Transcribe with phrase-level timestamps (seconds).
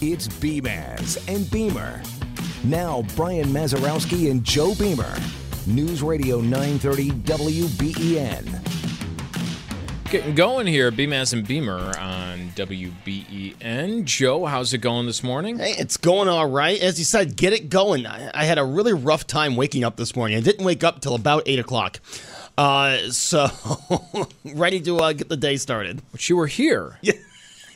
[0.00, 2.00] It's Beamaz and Beamer.
[2.62, 5.12] Now, Brian Mazarowski and Joe Beamer.
[5.66, 8.44] News Radio 930 WBEN.
[10.08, 14.04] Getting going here, Beamaz and Beamer on WBEN.
[14.04, 15.58] Joe, how's it going this morning?
[15.58, 16.80] Hey, it's going all right.
[16.80, 18.06] As you said, get it going.
[18.06, 20.38] I, I had a really rough time waking up this morning.
[20.38, 21.98] I didn't wake up till about 8 o'clock.
[22.56, 23.48] Uh, so,
[24.44, 26.02] ready to uh, get the day started.
[26.12, 26.98] But you were here.
[27.02, 27.14] Yeah.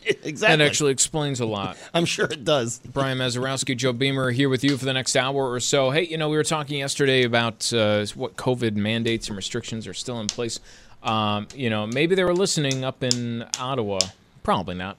[0.22, 0.56] exactly.
[0.56, 1.76] That actually explains a lot.
[1.94, 2.80] I'm sure it does.
[2.92, 5.90] Brian Mazarowski, Joe Beamer here with you for the next hour or so.
[5.90, 9.94] Hey, you know, we were talking yesterday about uh, what COVID mandates and restrictions are
[9.94, 10.60] still in place.
[11.02, 14.00] Um, you know, maybe they were listening up in Ottawa.
[14.42, 14.96] Probably not.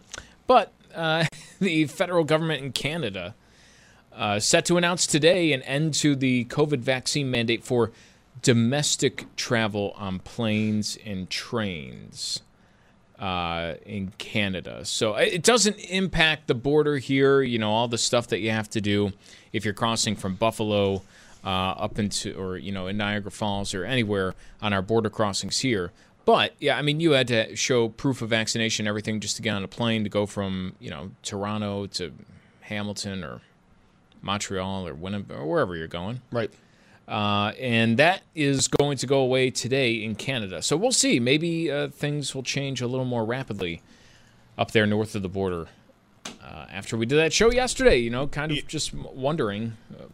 [0.48, 1.26] But uh,
[1.60, 3.36] the federal government in Canada
[4.16, 7.92] uh, set to announce today an end to the COVID vaccine mandate for
[8.42, 12.42] domestic travel on planes and trains
[13.24, 14.84] uh, in Canada.
[14.84, 17.42] So it doesn't impact the border here.
[17.42, 19.14] You know, all the stuff that you have to do
[19.54, 21.02] if you're crossing from Buffalo
[21.46, 25.60] uh, up into, or, you know, in Niagara Falls or anywhere on our border crossings
[25.60, 25.92] here.
[26.26, 29.56] But yeah, I mean, you had to show proof of vaccination, everything, just to get
[29.56, 32.12] on a plane to go from, you know, Toronto to
[32.62, 33.40] Hamilton or
[34.22, 36.22] Montreal or Winnipeg or wherever you're going.
[36.32, 36.52] Right.
[37.08, 40.62] Uh, and that is going to go away today in Canada.
[40.62, 41.20] So we'll see.
[41.20, 43.82] Maybe uh, things will change a little more rapidly
[44.58, 45.68] up there north of the border.
[46.42, 50.06] Uh, after we did that show yesterday, you know, kind of just wondering uh,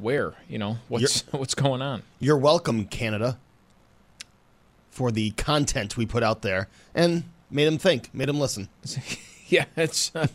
[0.00, 2.02] where, you know, what's you're, what's going on.
[2.18, 3.38] You're welcome, Canada,
[4.90, 8.68] for the content we put out there and made them think, made them listen.
[9.48, 10.28] yeah, it's uh,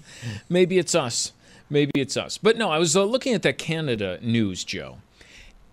[0.47, 1.33] maybe it's us,
[1.71, 2.37] maybe it's us.
[2.37, 4.97] But no, I was uh, looking at that Canada news, Joe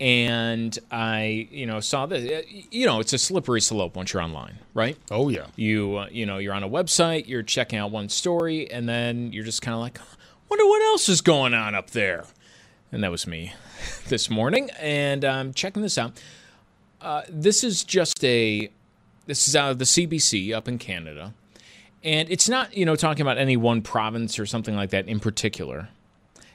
[0.00, 2.46] and I, you know, saw that.
[2.72, 4.96] You know, it's a slippery slope once you're online, right?
[5.10, 5.46] Oh yeah.
[5.56, 9.32] You, uh, you know, you're on a website, you're checking out one story, and then
[9.32, 10.00] you're just kind of like,
[10.48, 12.24] wonder what else is going on up there.
[12.90, 13.52] And that was me
[14.08, 16.20] this morning, and I'm checking this out.
[17.00, 18.70] Uh, this is just a,
[19.26, 21.34] this is out of the CBC up in Canada,
[22.02, 25.20] and it's not, you know, talking about any one province or something like that in
[25.20, 25.90] particular.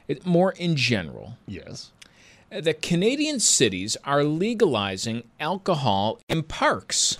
[0.08, 1.36] It, more in general.
[1.46, 1.92] Yes
[2.60, 7.18] that Canadian cities are legalizing alcohol in parks.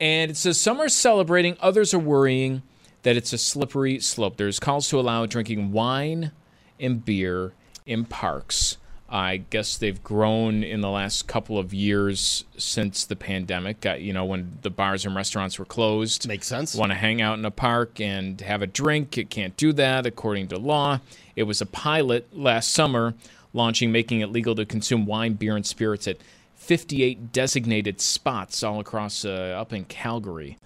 [0.00, 2.62] And it says some are celebrating, others are worrying
[3.02, 4.36] that it's a slippery slope.
[4.36, 6.32] There's calls to allow drinking wine
[6.80, 7.52] and beer
[7.86, 8.78] in parks.
[9.08, 13.86] I guess they've grown in the last couple of years since the pandemic.
[13.86, 16.26] Uh, you know, when the bars and restaurants were closed.
[16.26, 16.74] Makes sense.
[16.74, 19.16] Want to hang out in a park and have a drink.
[19.16, 21.00] It can't do that according to law.
[21.36, 23.14] It was a pilot last summer
[23.54, 26.18] launching, making it legal to consume wine, beer, and spirits at
[26.56, 30.58] 58 designated spots all across uh, up in Calgary,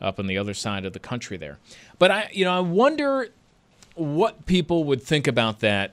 [0.00, 1.58] up on the other side of the country there.
[1.98, 3.28] But I, you know, I wonder
[3.94, 5.92] what people would think about that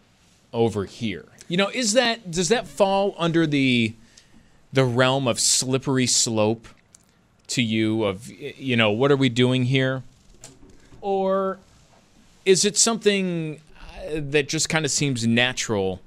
[0.54, 1.26] over here.
[1.48, 3.94] You know, is that does that fall under the
[4.72, 6.68] the realm of slippery slope
[7.48, 10.04] to you of you know, what are we doing here?
[11.02, 11.60] Or
[12.46, 16.02] is it something uh, that just kind of seems natural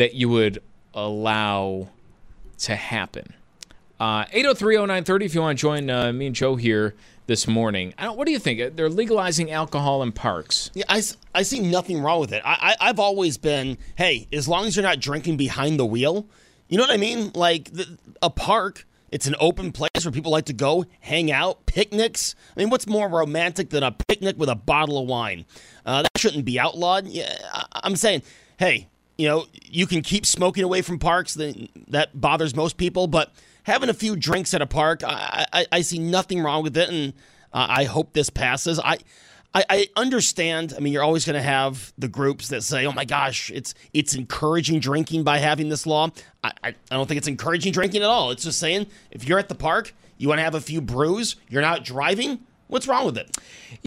[0.00, 0.62] that you would
[0.94, 1.86] allow
[2.56, 3.34] to happen.
[4.00, 6.94] Uh, 8030930 if you want to join uh, me and Joe here
[7.26, 7.92] this morning.
[7.98, 8.76] what do you think?
[8.76, 10.70] They're legalizing alcohol in parks.
[10.72, 11.02] Yeah, I,
[11.34, 12.40] I see nothing wrong with it.
[12.46, 16.26] I, I, have always been, hey, as long as you're not drinking behind the wheel,
[16.70, 17.30] you know what I mean?
[17.34, 21.66] Like the, a park, it's an open place where people like to go, hang out,
[21.66, 22.34] picnics.
[22.56, 25.44] I mean, what's more romantic than a picnic with a bottle of wine?
[25.84, 27.06] Uh, that shouldn't be outlawed.
[27.06, 28.22] Yeah, I, I'm saying,
[28.58, 28.88] hey,
[29.20, 31.36] you know, you can keep smoking away from parks.
[31.88, 33.32] That bothers most people, but
[33.64, 36.88] having a few drinks at a park, I, I, I see nothing wrong with it,
[36.88, 37.12] and
[37.52, 38.80] uh, I hope this passes.
[38.80, 38.98] I
[39.52, 40.74] I, understand.
[40.76, 43.74] I mean, you're always going to have the groups that say, "Oh my gosh, it's
[43.92, 46.10] it's encouraging drinking by having this law."
[46.44, 48.30] I, I don't think it's encouraging drinking at all.
[48.30, 51.34] It's just saying if you're at the park, you want to have a few brews,
[51.48, 52.38] you're not driving.
[52.68, 53.36] What's wrong with it?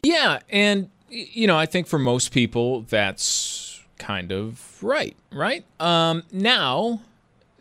[0.02, 3.63] Yeah, and you know, I think for most people that's
[3.98, 5.64] kind of right, right?
[5.80, 7.00] Um, now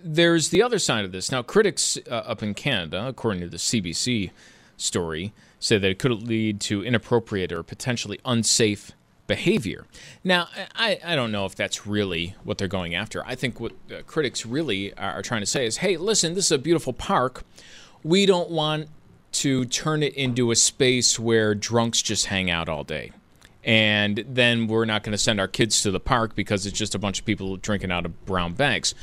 [0.04, 1.32] there's the other side of this.
[1.32, 4.32] Now, critics uh, up in Canada, according to the CBC
[4.76, 8.92] story, say that it could lead to inappropriate or potentially unsafe
[9.28, 9.86] behavior.
[10.24, 13.26] Now, I, I don't know if that's really what they're going after.
[13.26, 16.46] I think what uh, critics really are, are trying to say is hey, listen, this
[16.46, 17.44] is a beautiful park.
[18.04, 18.90] We don't want
[19.34, 23.12] to turn it into a space where drunks just hang out all day.
[23.64, 26.96] And then we're not going to send our kids to the park because it's just
[26.96, 28.94] a bunch of people drinking out of brown bags.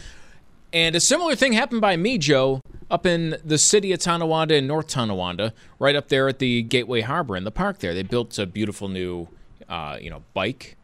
[0.72, 2.60] And a similar thing happened by me, Joe,
[2.90, 7.00] up in the city of Tonawanda in North Tonawanda, right up there at the Gateway
[7.00, 7.94] Harbor in the park there.
[7.94, 9.28] They built a beautiful new,
[9.68, 10.76] uh, you know, bike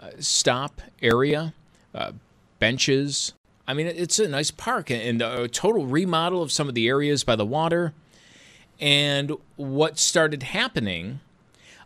[0.00, 1.54] uh, stop area,
[1.94, 2.12] uh,
[2.58, 3.32] benches.
[3.66, 7.24] I mean, it's a nice park and a total remodel of some of the areas
[7.24, 7.94] by the water.
[8.78, 11.20] And what started happening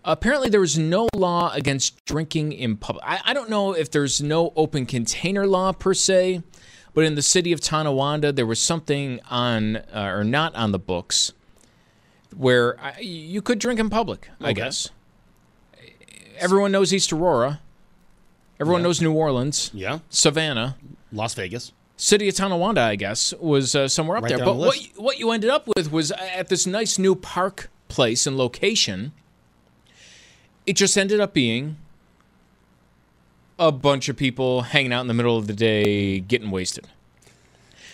[0.05, 3.05] apparently there was no law against drinking in public.
[3.07, 6.43] I, I, don't know if there's no open container law per se,
[6.95, 10.79] but in the city of Tonawanda, there was something on uh, or not on the
[10.79, 11.33] books
[12.37, 14.29] where I, you could drink in public.
[14.41, 14.91] I guess
[16.39, 17.61] everyone knows East Aurora.
[18.59, 18.89] Everyone Yeah.
[18.89, 20.77] knows New Orleans, Yeah, Savannah.
[21.13, 21.73] Las Vegas.
[21.97, 24.45] City of Tonawanda, I guess, was uh, somewhere up Right there.
[24.45, 27.15] But the what you, what you ended up with was uh, at this nice new
[27.15, 29.13] park place and location.
[30.67, 31.77] It just ended up being
[33.59, 36.87] a bunch of people hanging out in the middle of the day, getting wasted.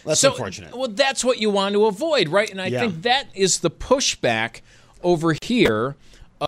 [0.05, 0.77] That's so, unfortunate.
[0.77, 2.49] Well, that's what you want to avoid, right?
[2.51, 2.81] And I Yeah.
[2.81, 4.61] think that is the pushback
[5.03, 5.97] over here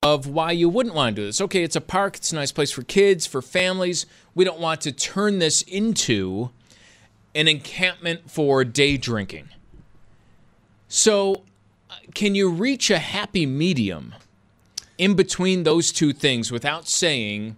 [0.02, 1.40] of why you wouldn't want to do this.
[1.40, 4.06] Okay, it's a park, it's a nice place for kids, for families.
[4.34, 6.50] We don't want to turn this into
[7.34, 9.48] an encampment for day drinking.
[10.88, 11.42] So,
[11.90, 14.14] uh, can you reach a happy medium
[14.98, 17.56] in between those two things without saying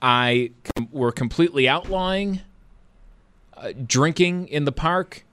[0.00, 0.50] I
[0.90, 2.40] we're completely outlawing
[3.56, 5.24] uh, drinking in the park,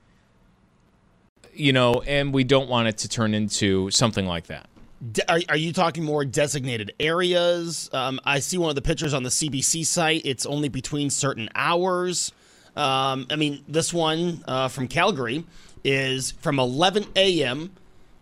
[1.54, 4.68] you know, and we don't want it to turn into something like that.
[5.12, 7.90] De- are, are you talking more designated areas?
[7.94, 10.22] Um, I see one of the pictures on the CBC site.
[10.26, 12.32] It's only between certain hours.
[12.76, 15.46] Um, I mean, this one uh, from Calgary
[15.84, 17.72] is from 11 a.m.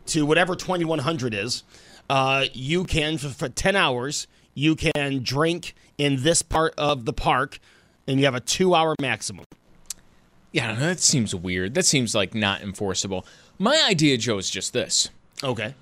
[0.07, 1.63] to whatever 2100 is.
[2.13, 7.13] Uh, you can, for, for 10 hours, you can drink in this part of the
[7.13, 7.57] park,
[8.07, 9.45] and you have a two hour maximum.
[10.51, 11.73] Yeah, I don't know, that seems weird.
[11.73, 13.25] That seems like not enforceable.
[13.57, 15.09] My idea, Joe, is just this.
[15.43, 15.73] Okay.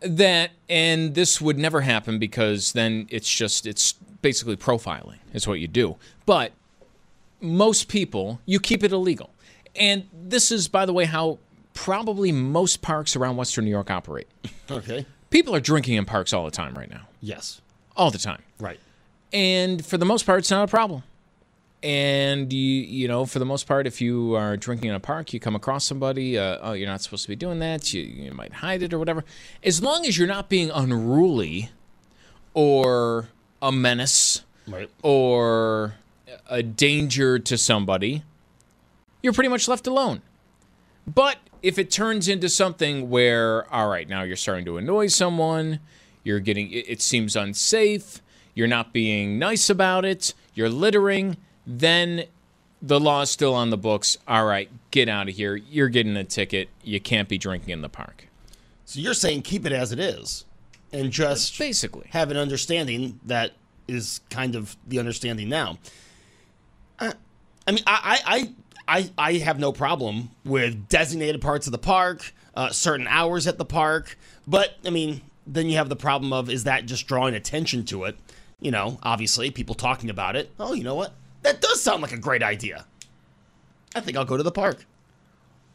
[0.00, 5.60] that and this would never happen because then it's just it's basically profiling is what
[5.60, 6.52] you do but
[7.40, 9.30] most people you keep it illegal
[9.76, 11.38] and this is by the way how
[11.74, 14.28] probably most parks around western new york operate
[14.70, 15.04] Okay.
[15.34, 17.60] People are drinking in parks all the time right now Yes.
[17.96, 18.78] all the time Right.
[19.32, 21.02] and for the most part it's not a problem
[21.82, 25.32] and you you know for the most part if you are drinking in a park
[25.34, 28.32] you come across somebody uh, oh you're not supposed to be doing that you, you
[28.32, 29.24] might hide it or whatever
[29.62, 31.70] as long as you're not being unruly
[32.54, 33.28] or
[33.60, 34.88] a menace Right.
[35.02, 35.96] or
[36.48, 38.22] a danger to somebody
[39.22, 40.22] you're pretty much left alone
[41.06, 45.80] but if it turns into something where, all right, now you're starting to annoy someone,
[46.22, 48.20] you're getting, it, it seems unsafe,
[48.54, 52.24] you're not being nice about it, you're littering, then
[52.80, 54.18] the law is still on the books.
[54.28, 55.56] All right, get out of here.
[55.56, 56.68] You're getting a ticket.
[56.82, 58.28] You can't be drinking in the park.
[58.84, 60.44] So you're saying keep it as it is,
[60.92, 62.06] and just Basically.
[62.10, 63.52] have an understanding that
[63.88, 65.78] is kind of the understanding now.
[66.98, 67.12] Uh,
[67.66, 68.52] I mean, I, I,
[68.86, 73.58] I, I, have no problem with designated parts of the park, uh, certain hours at
[73.58, 77.34] the park, but I mean, then you have the problem of is that just drawing
[77.34, 78.16] attention to it?
[78.60, 80.50] You know, obviously, people talking about it.
[80.58, 81.12] Oh, you know what?
[81.42, 82.86] That does sound like a great idea.
[83.94, 84.86] I think I'll go to the park.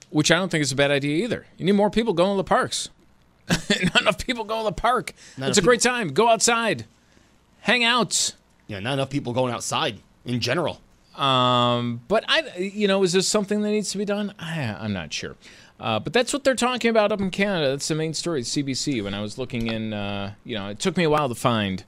[0.10, 1.46] Which I don't think is a bad idea either.
[1.58, 2.90] You need more people going to the parks.
[3.48, 5.14] Not enough people go to the park.
[5.38, 6.10] Not it's a enough great time.
[6.10, 6.86] Go outside,
[7.62, 8.36] hang out.
[8.68, 10.80] Yeah, not enough people going outside in general.
[11.20, 14.34] Um, but I, you know, is this something that needs to be done?
[14.40, 15.36] I, I'm not sure.
[15.80, 17.70] Uh, but that's what they're talking about up in Canada.
[17.70, 18.42] That's the main story.
[18.42, 19.04] CBC.
[19.04, 21.84] When I was looking in, uh, you know, it took me a while to find.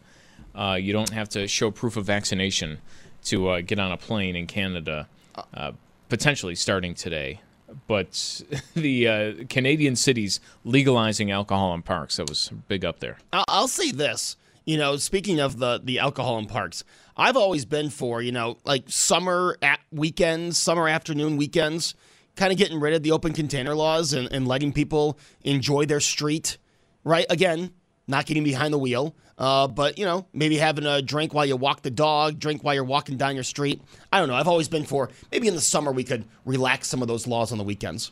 [0.53, 2.79] Uh, you don't have to show proof of vaccination
[3.23, 5.07] to uh, get on a plane in Canada,
[5.53, 5.71] uh,
[6.09, 7.39] potentially starting today.
[7.88, 8.41] But
[8.75, 13.17] the uh, Canadian cities legalizing alcohol in parks, that was big up there.
[13.31, 16.83] I'll, I'll say this: You know, speaking of the the alcohol in parks,
[17.17, 21.95] I've always been for you know like summer at weekends, summer afternoon weekends,
[22.35, 25.99] kind of getting rid of the open container laws and, and letting people enjoy their
[25.99, 26.57] street.
[27.03, 27.25] Right?
[27.29, 27.71] Again,
[28.07, 31.55] not getting behind the wheel, uh, but you know maybe having a drink while you
[31.55, 33.81] walk the dog, drink while you're walking down your street.
[34.13, 34.35] I don't know.
[34.35, 37.51] I've always been for maybe in the summer we could relax some of those laws
[37.51, 38.11] on the weekends.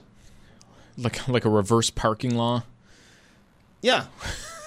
[0.97, 2.63] Like like a reverse parking law.
[3.81, 4.05] Yeah.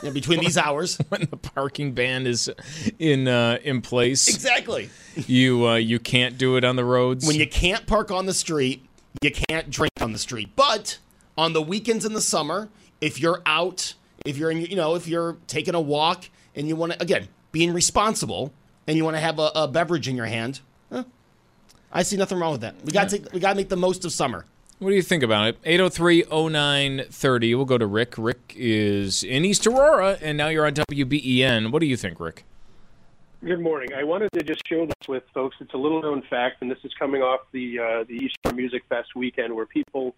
[0.03, 0.99] Yeah, between these hours.
[1.09, 2.51] when the parking ban is
[2.99, 4.29] in uh, in place.
[4.29, 4.91] Exactly.
[5.15, 7.27] You uh, you can't do it on the roads.
[7.27, 8.85] When you can't park on the street,
[9.21, 10.51] you can't drink on the street.
[10.57, 10.99] But
[11.37, 12.69] on the weekends in the summer,
[13.01, 16.77] if you're out, if you're in, you know, if you're taking a walk and you
[16.77, 18.53] want to again being responsible
[18.87, 21.03] and you want to have a, a, beverage in your hand, eh,
[21.93, 22.75] I see nothing wrong with that.
[22.85, 24.47] We got to we got to make the most of summer.
[24.83, 25.59] What do you think about it?
[25.65, 27.55] 803 0930.
[27.55, 28.15] We'll go to Rick.
[28.19, 31.71] Rick is in East Aurora, and now you're on WBEN.
[31.71, 32.45] What do you think, Rick?
[33.45, 33.91] Good morning.
[33.97, 35.55] I wanted to just share this with folks.
[35.61, 38.83] It's a little known fact, and this is coming off the uh, the Easter Music
[38.89, 40.17] Fest weekend, where people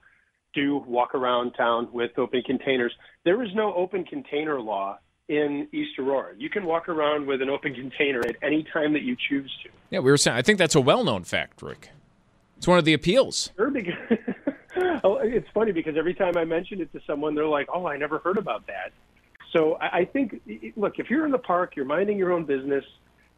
[0.54, 2.94] do walk around town with open containers.
[3.26, 6.37] There is no open container law in East Aurora.
[6.38, 9.68] You can walk around with an open container at any time that you choose to.
[9.90, 10.38] Yeah, we were saying.
[10.38, 11.90] I think that's a well-known fact, Rick.
[12.56, 13.50] It's one of the appeals.
[13.56, 13.92] Sure, because
[15.04, 17.97] oh, it's funny because every time I mention it to someone, they're like, "Oh, I
[17.97, 18.93] never heard about that."
[19.52, 20.40] So I, I think,
[20.76, 22.85] look, if you're in the park, you're minding your own business,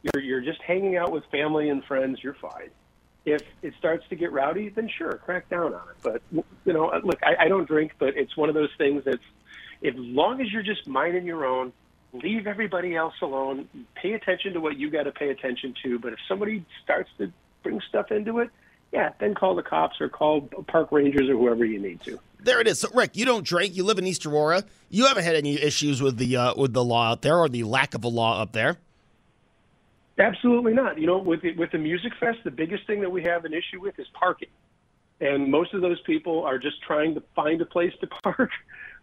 [0.02, 2.70] you're you're just hanging out with family and friends, you're fine.
[3.24, 5.96] If it starts to get rowdy, then sure, crack down on it.
[6.02, 6.22] But
[6.64, 9.18] you know, uh, look, I, I don't drink, but it's one of those things that's,
[9.84, 11.72] as long as you're just minding your own,
[12.12, 13.68] leave everybody else alone.
[13.96, 15.98] Pay attention to what you got to pay attention to.
[15.98, 18.50] But if somebody starts to bring stuff into it,
[18.96, 22.18] yeah, then call the cops or call park rangers or whoever you need to.
[22.40, 22.80] There it is.
[22.80, 23.76] So, Rick, you don't drink.
[23.76, 24.64] You live in East Aurora.
[24.88, 27.64] You haven't had any issues with the uh, with the law out there or the
[27.64, 28.78] lack of a law up there.
[30.18, 30.98] Absolutely not.
[30.98, 33.52] You know, with the, with the music fest, the biggest thing that we have an
[33.52, 34.48] issue with is parking,
[35.20, 38.50] and most of those people are just trying to find a place to park.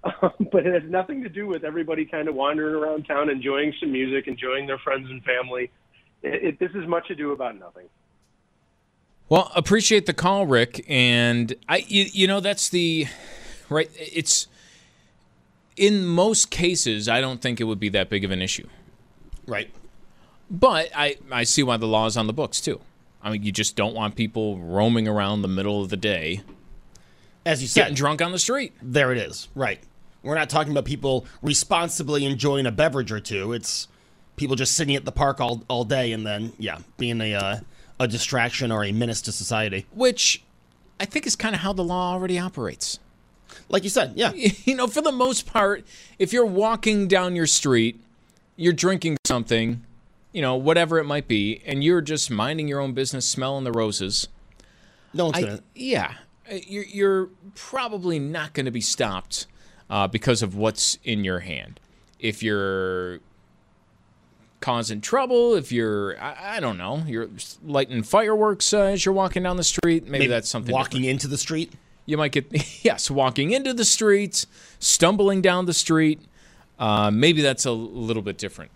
[0.03, 3.73] Um, but it has nothing to do with everybody kind of wandering around town, enjoying
[3.79, 5.69] some music, enjoying their friends and family.
[6.23, 7.85] It, it, this is much ado about nothing.
[9.29, 10.85] Well, appreciate the call, Rick.
[10.87, 13.07] And I, you, you know, that's the
[13.69, 13.89] right.
[13.95, 14.47] It's
[15.75, 18.67] in most cases, I don't think it would be that big of an issue.
[19.47, 19.71] Right.
[20.49, 22.79] But I, I see why the law is on the books too.
[23.21, 26.41] I mean, you just don't want people roaming around the middle of the day,
[27.45, 28.73] as you said, getting drunk on the street.
[28.81, 29.47] There it is.
[29.55, 29.79] Right.
[30.21, 33.53] We're not talking about people responsibly enjoying a beverage or two.
[33.53, 33.87] It's
[34.35, 37.59] people just sitting at the park all, all day and then, yeah, being a uh,
[37.99, 39.85] a distraction or a menace to society.
[39.93, 40.43] Which
[40.99, 42.99] I think is kind of how the law already operates.
[43.69, 44.31] Like you said, yeah.
[44.65, 45.85] You know, for the most part,
[46.19, 47.99] if you're walking down your street,
[48.55, 49.83] you're drinking something,
[50.31, 53.71] you know, whatever it might be, and you're just minding your own business, smelling the
[53.71, 54.27] roses.
[55.13, 55.59] No one's gonna.
[55.75, 56.15] Yeah,
[56.49, 59.47] you're, you're probably not going to be stopped
[59.89, 61.79] uh, because of what's in your hand.
[62.19, 63.19] If you're
[64.63, 67.27] causing trouble, if you're, I, I don't know, you're
[67.65, 70.73] lighting fireworks uh, as you're walking down the street, maybe, maybe that's something.
[70.73, 71.09] Walking different.
[71.11, 71.73] into the street?
[72.05, 72.47] You might get,
[72.83, 74.45] yes, walking into the street,
[74.79, 76.21] stumbling down the street.
[76.79, 78.71] Uh, maybe that's a little bit different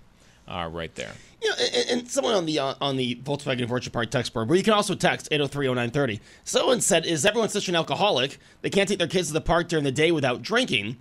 [0.45, 1.13] uh, right there.
[1.41, 4.49] You know, and, and someone on the uh, on the Volkswagen Orchard Park text board,
[4.49, 6.19] where you can also text 8030930.
[6.43, 8.39] Someone said, "Is everyone such an alcoholic?
[8.61, 10.97] They can't take their kids to the park during the day without drinking."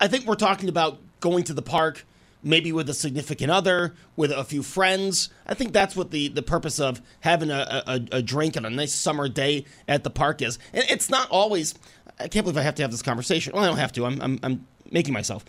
[0.00, 2.04] I think we're talking about going to the park
[2.42, 5.30] maybe with a significant other, with a few friends.
[5.46, 8.70] I think that's what the, the purpose of having a, a, a drink on a
[8.70, 10.58] nice summer day at the park is.
[10.72, 11.74] And it's not always,
[12.18, 13.52] I can't believe I have to have this conversation.
[13.54, 15.44] Well, I don't have to, I'm, I'm, I'm making myself.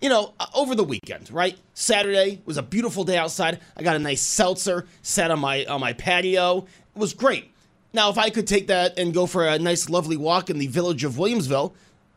[0.00, 1.58] You know, uh, over the weekend, right?
[1.72, 3.60] Saturday was a beautiful day outside.
[3.76, 6.66] I got a nice seltzer, sat on my on my patio.
[6.94, 7.50] It was great.
[7.94, 10.66] Now, if I could take that and go for a nice, lovely walk in the
[10.66, 11.72] village of Williamsville,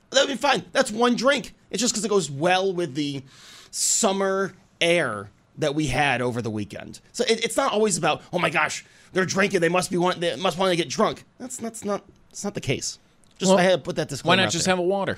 [0.10, 0.66] that would be fine.
[0.74, 1.54] That's one drink.
[1.72, 3.24] It's just because it goes well with the
[3.72, 7.02] summer air that we had over the weekend.
[7.12, 10.20] So it, it's not always about, oh my gosh, they're drinking, they must be want,
[10.20, 11.26] they must want to get drunk.
[11.38, 13.00] That's that's not that's not the case.
[13.38, 14.38] Just well, I had to put that disclaimer.
[14.38, 14.74] Why not just there.
[14.74, 15.18] have a water?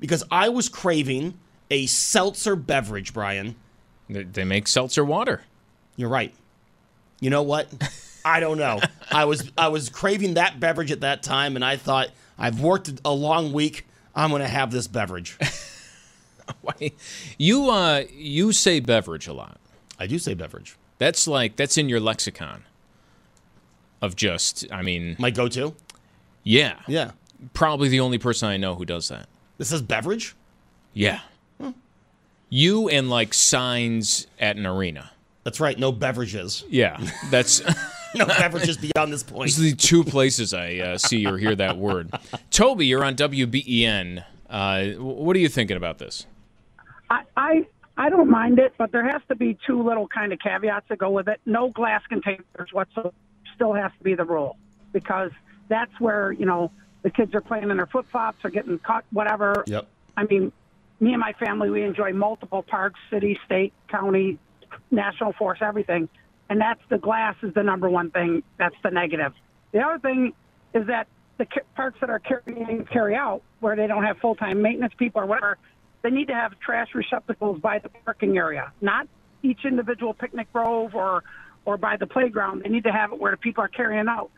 [0.00, 1.38] Because I was craving
[1.70, 3.56] a seltzer beverage, Brian.
[4.08, 5.42] They make seltzer water.
[5.96, 6.34] You're right.
[7.20, 7.68] You know what?
[8.24, 8.80] I don't know.
[9.10, 12.92] I was I was craving that beverage at that time, and I thought I've worked
[13.04, 13.86] a long week.
[14.14, 15.38] I'm going to have this beverage.
[17.38, 19.58] you uh, you say beverage a lot.
[19.98, 20.76] I do say beverage.
[20.98, 22.64] That's like that's in your lexicon
[24.02, 24.66] of just.
[24.70, 25.74] I mean, my go-to.
[26.42, 27.12] Yeah, yeah.
[27.52, 29.28] Probably the only person I know who does that.
[29.58, 30.34] This is beverage.
[30.92, 31.20] Yeah.
[31.60, 31.70] Hmm.
[32.48, 35.10] You and like signs at an arena.
[35.42, 35.78] That's right.
[35.78, 36.64] No beverages.
[36.68, 36.98] Yeah,
[37.30, 37.62] that's.
[38.16, 39.46] No beverages beyond this point.
[39.46, 42.12] These are the two places I uh, see or hear that word.
[42.50, 44.24] Toby, you're on WBEN.
[44.48, 46.24] Uh, what are you thinking about this?
[47.10, 50.40] I, I I don't mind it, but there has to be two little kind of
[50.40, 51.40] caveats that go with it.
[51.46, 53.12] No glass containers whatsoever
[53.54, 54.56] still has to be the rule
[54.92, 55.30] because
[55.68, 59.04] that's where you know the kids are playing in their flip flops or getting caught,
[59.10, 59.64] whatever.
[59.66, 59.86] Yep.
[60.16, 60.52] I mean,
[61.00, 64.38] me and my family we enjoy multiple parks, city, state, county,
[64.90, 66.08] national forest, everything,
[66.48, 68.42] and that's the glass is the number one thing.
[68.58, 69.32] That's the negative.
[69.72, 70.32] The other thing
[70.72, 71.06] is that
[71.38, 75.20] the parks that are carrying carry out where they don't have full time maintenance people
[75.20, 75.58] or whatever,
[76.04, 79.08] they need to have trash receptacles by the parking area, not
[79.42, 81.24] each individual picnic grove or
[81.64, 82.62] or by the playground.
[82.62, 84.30] They need to have it where the people are carrying out.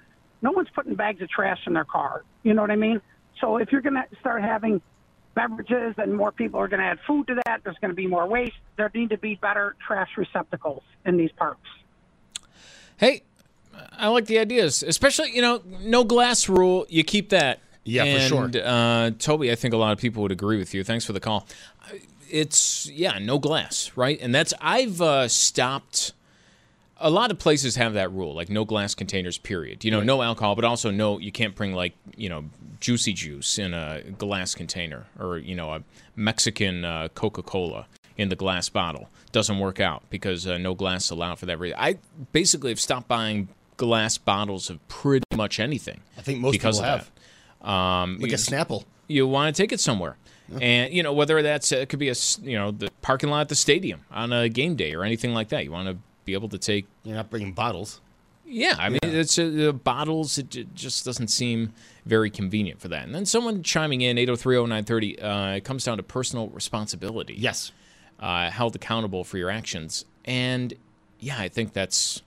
[0.43, 2.23] No one's putting bags of trash in their car.
[2.45, 3.01] You know what I mean?
[3.41, 4.81] So if you're going to start having
[5.35, 8.07] beverages and more people are going to add food to that, there's going to be
[8.07, 8.55] more waste.
[8.77, 11.69] There need to be better trash receptacles in these parks.
[12.97, 13.23] Hey,
[13.99, 16.87] I like the ideas, especially you know, no glass rule.
[16.89, 17.59] You keep that.
[17.87, 18.51] Yeah, for sure.
[18.63, 20.85] Uh, Toby, I think a lot of people would agree with you.
[20.85, 21.47] Thanks for the call.
[22.29, 24.19] It's yeah, no glass, right?
[24.21, 26.13] And that's I've uh, stopped.
[26.99, 29.39] A lot of places have that rule, like no glass containers.
[29.39, 29.85] Period.
[29.85, 32.45] You know, no alcohol, but also no, you can't bring like you know
[32.81, 35.83] juicy juice in a glass container, or you know a
[36.17, 39.09] Mexican uh, Coca Cola in the glass bottle.
[39.31, 41.79] Doesn't work out because uh, no glass allowed for that reason.
[41.79, 41.99] I
[42.33, 46.01] basically have stopped buying glass bottles of pretty much anything.
[46.17, 47.07] I think most because people of have.
[47.15, 47.16] that.
[47.67, 48.85] Um, Like you- a Snapple.
[49.09, 50.17] you want to take it somewhere.
[50.61, 53.49] And you know whether that's it could be a you know the parking lot at
[53.49, 55.65] the stadium on a game day or anything like that.
[55.65, 58.01] You want to be able to take You're not bringing bottles.
[58.47, 58.77] yeah.
[58.79, 60.39] I mean it's uh, the bottles.
[60.39, 61.73] It, just doesn't seem
[62.05, 63.05] very convenient for that.
[63.05, 65.23] And then someone chiming in 8030930.
[65.53, 67.35] Uh, it comes down to personal responsibility.
[67.37, 67.73] Yes.
[68.21, 70.05] uh, held accountable for your actions.
[70.25, 70.75] And
[71.19, 72.23] yeah, I think that's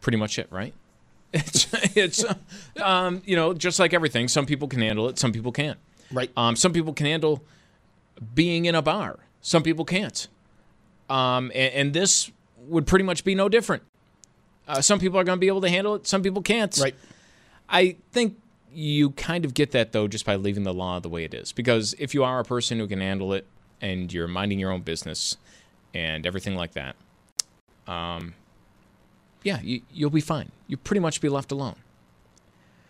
[0.00, 0.74] pretty much it, right?
[1.34, 2.24] It's, it's
[2.80, 5.78] um, you know, just like everything, some people can handle it, some people can't.
[6.12, 6.30] Right.
[6.36, 7.42] Um, some people can handle
[8.34, 10.28] being in a bar, some people can't.
[11.10, 12.30] Um, and, and this
[12.66, 13.82] would pretty much be no different.
[14.66, 16.76] Uh, some people are going to be able to handle it, some people can't.
[16.78, 16.94] Right.
[17.68, 18.38] I think
[18.72, 21.52] you kind of get that though just by leaving the law the way it is.
[21.52, 23.46] Because if you are a person who can handle it
[23.80, 25.36] and you're minding your own business
[25.92, 26.96] and everything like that,
[27.86, 28.34] um,
[29.44, 30.50] yeah, you, you'll be fine.
[30.66, 31.76] You'll pretty much be left alone.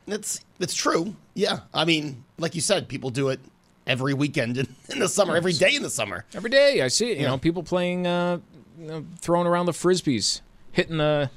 [0.07, 1.17] That's it's true.
[1.35, 1.61] Yeah.
[1.73, 3.41] I mean, like you said, people do it
[3.87, 6.25] every weekend in, in the summer, every day in the summer.
[6.35, 7.17] Every day I see it.
[7.19, 7.29] You Yeah.
[7.31, 8.39] know, people playing, uh,
[8.79, 10.41] you know, throwing around the frisbees,
[10.73, 11.31] hitting the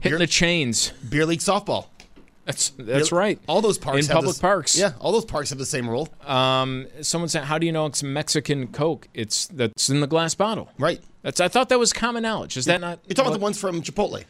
[0.00, 0.92] hitting You're- the chains.
[1.08, 1.86] Beer league softball.
[2.44, 3.38] That's that's Beer- right.
[3.46, 4.76] All those parks in have public this- parks.
[4.78, 6.08] Yeah, all those parks have the same rule.
[6.26, 9.06] Someone said, "How do you know it's Mexican Coke?
[9.12, 11.02] It's that's in the glass bottle." Right.
[11.22, 12.56] That's I thought that was common knowledge.
[12.56, 13.00] Is that not?
[13.06, 14.24] You're talking about the ones from Chipotle.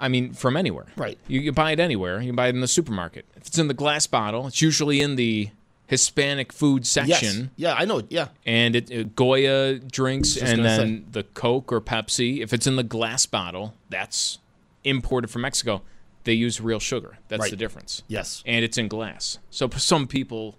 [0.00, 0.86] I mean, from anywhere.
[0.96, 1.18] Right.
[1.28, 2.20] You, you buy it anywhere.
[2.20, 3.26] You can buy it in the supermarket.
[3.36, 5.50] If it's in the glass bottle, it's usually in the
[5.86, 7.10] Hispanic food section.
[7.38, 7.48] Yes.
[7.56, 8.02] Yeah, I know.
[8.08, 8.28] Yeah.
[8.46, 12.40] And it, uh, Goya drinks, and then the Coke or Pepsi.
[12.42, 14.38] If it's in the glass bottle, that's
[14.82, 15.82] imported from Mexico.
[16.24, 17.18] They use real sugar.
[17.28, 17.50] That's Right.
[17.50, 18.02] the difference.
[18.08, 18.42] Yes.
[18.46, 19.38] And it's in glass.
[19.50, 20.56] So some people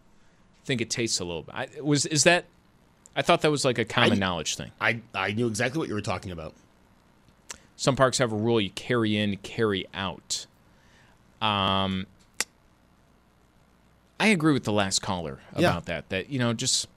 [0.63, 1.55] think it tastes a little bit.
[1.55, 2.45] I, was is that?
[3.15, 4.71] I thought that was like a common knowledge thing.
[4.79, 6.53] I, I knew exactly what you were talking about.
[7.75, 10.45] Some parks have a rule you carry in, carry out.
[11.41, 12.07] Um,
[14.19, 15.79] I agree with the last caller about Yeah.
[15.85, 16.09] that.
[16.09, 16.87] That you know, just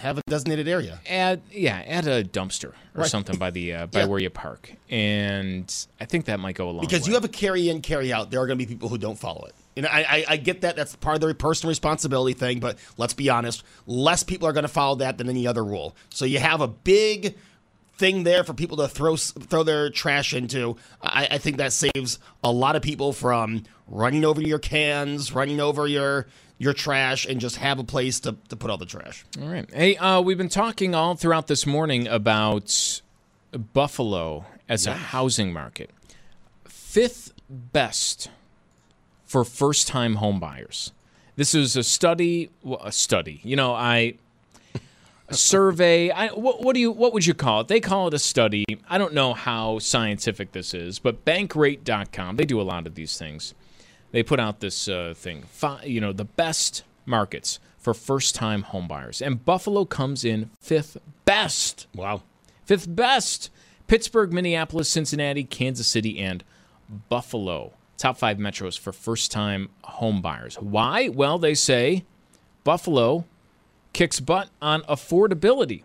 [0.00, 1.00] Have a designated area.
[1.08, 3.10] add yeah, add a dumpster or Right.
[3.10, 4.06] something by the uh, by Yeah.
[4.06, 7.08] where you park, and I think that might go a long Because way.
[7.08, 9.18] you have a carry in, carry out, there are going to be people who don't
[9.18, 9.54] follow it.
[9.76, 10.74] And I, I, I get that.
[10.76, 12.60] That's part of the personal responsibility thing.
[12.60, 15.94] But let's be honest, less people are going to follow that than any other rule.
[16.08, 17.36] So you have a big
[17.96, 20.76] thing there for people to throw throw their trash into.
[21.02, 25.60] I, I think that saves a lot of people from running over your cans, running
[25.60, 26.26] over your
[26.58, 29.24] your trash, and just have a place to, to put all the trash.
[29.40, 29.68] All right.
[29.72, 33.00] Hey, uh, we've been talking all throughout this morning about
[33.72, 35.90] Buffalo as a housing market.
[36.64, 38.30] Fifth best
[39.24, 40.92] for first time home buyers.
[41.36, 43.40] This is a study, well, a study.
[43.44, 44.14] You know, I
[45.28, 46.10] a survey.
[46.10, 47.68] I, what, what do you what would you call it?
[47.68, 48.64] They call it a study.
[48.88, 53.18] I don't know how scientific this is, but bankrate.com, they do a lot of these
[53.18, 53.54] things.
[54.12, 59.24] They put out this uh, thing, fi- you know, the best markets for first-time homebuyers,
[59.24, 61.86] and Buffalo comes in fifth best.
[61.94, 62.22] Wow.
[62.64, 63.50] Fifth best.
[63.86, 66.42] Pittsburgh, Minneapolis, Cincinnati, Kansas City, and
[67.08, 67.74] Buffalo.
[67.96, 70.60] Top five metros for first-time homebuyers.
[70.60, 71.08] Why?
[71.08, 72.04] Well, they say
[72.64, 73.24] Buffalo
[73.96, 75.82] kicks butt on affordability.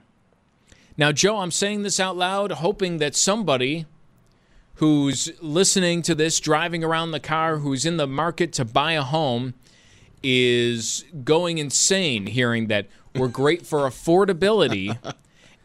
[0.98, 3.86] Now, Joe, I'm saying this out loud, hoping that somebody
[4.76, 9.02] who's listening to this, driving around the car, who's in the market to buy a
[9.02, 9.54] home,
[10.22, 14.98] is going insane hearing that we're great for affordability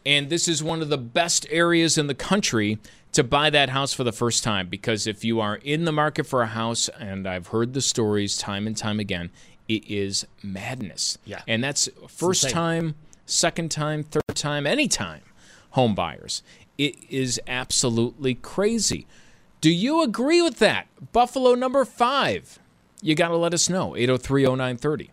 [0.07, 2.79] and this is one of the best areas in the country
[3.11, 6.25] to buy that house for the first time because if you are in the market
[6.25, 9.31] for a house and I've heard the stories time and time again,
[9.67, 11.17] it is madness.
[11.25, 11.41] Yeah.
[11.47, 12.53] And that's first insane.
[12.55, 15.21] time, second time, third time, anytime
[15.71, 16.43] home buyers.
[16.77, 19.07] It is absolutely crazy.
[19.61, 20.87] Do you agree with that?
[21.11, 22.59] Buffalo number 5.
[23.01, 23.91] You got to let us know.
[23.91, 25.09] 8030930.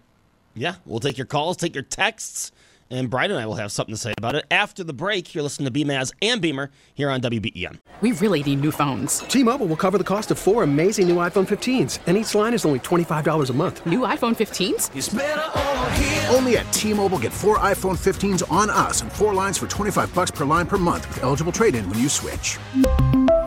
[0.54, 2.52] Yeah, we'll take your calls, take your texts,
[2.90, 5.34] and Brian and I will have something to say about it after the break.
[5.34, 7.78] You're listening to BMAZ and Beamer here on WBEN.
[8.00, 9.20] We really need new phones.
[9.20, 12.64] T-Mobile will cover the cost of four amazing new iPhone 15s, and each line is
[12.64, 13.86] only $25 a month.
[13.86, 16.34] New iPhone 15s?
[16.34, 20.32] Only at T-Mobile get four iPhone 15s on us and four lines for 25 bucks
[20.32, 22.58] per line per month with eligible trade-in when you switch.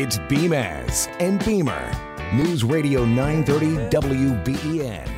[0.00, 1.90] It's Beamaz and Beamer.
[2.32, 5.10] News Radio 930 WBEN.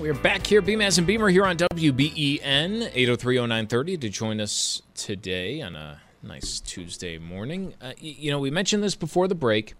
[0.00, 5.76] We're back here, Beamaz and Beamer, here on WBEN 8030930 to join us today on
[5.76, 7.74] a nice Tuesday morning.
[7.80, 9.74] Uh, you know, we mentioned this before the break.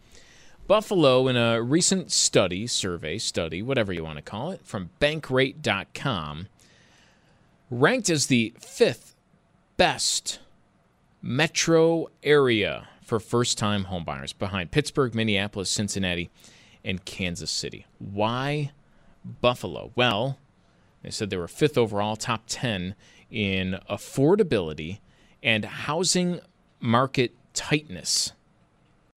[0.69, 6.47] Buffalo, in a recent study, survey, study, whatever you want to call it, from bankrate.com,
[7.73, 9.17] ranked as the fifth
[9.77, 10.39] best
[11.21, 16.31] metro area for first time homebuyers behind Pittsburgh, Minneapolis, Cincinnati,
[16.83, 17.85] and Kansas City.
[17.99, 18.71] Why
[19.23, 19.93] Buffalo?
[19.95, 20.39] Well,
[21.03, 22.95] they said they were fifth overall, top 10
[23.31, 25.01] in affordability
[25.43, 26.41] and housing
[26.81, 28.33] market tightness.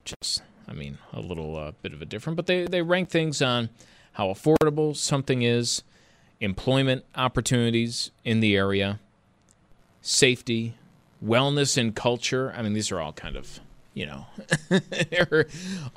[0.03, 3.41] Just, I mean, a little uh, bit of a different, but they, they rank things
[3.41, 3.69] on
[4.11, 5.83] how affordable something is,
[6.41, 8.99] employment opportunities in the area,
[10.01, 10.75] safety,
[11.23, 12.53] wellness and culture.
[12.57, 13.61] I mean, these are all kind of,
[13.95, 14.27] you know,
[15.09, 15.47] they're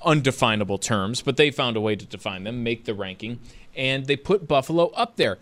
[0.02, 3.40] undefinable terms, but they found a way to define them, make the ranking,
[3.76, 5.36] and they put Buffalo up there.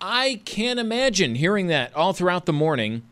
[0.00, 3.02] I can't imagine hearing that all throughout the morning.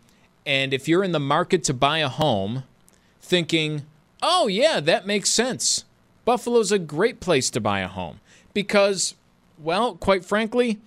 [0.44, 2.64] And if you're in the market to buy a home,
[3.20, 3.83] thinking,
[4.22, 5.85] oh, yeah, that makes sense.
[6.26, 8.20] Buffalo's a great place to buy a home
[8.52, 9.14] because,
[9.59, 10.78] well, quite frankly,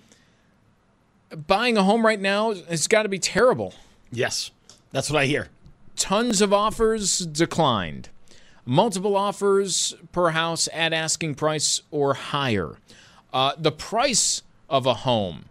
[1.46, 3.74] buying a home right now has got to be terrible.
[4.12, 4.52] Yes,
[4.92, 5.48] that's what I hear.
[5.96, 8.10] Tons of offers declined.
[8.64, 12.76] Multiple offers per house at asking price or higher.
[13.32, 15.46] Uh, the price of a home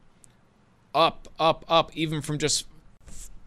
[0.93, 2.65] up, up, up, even from just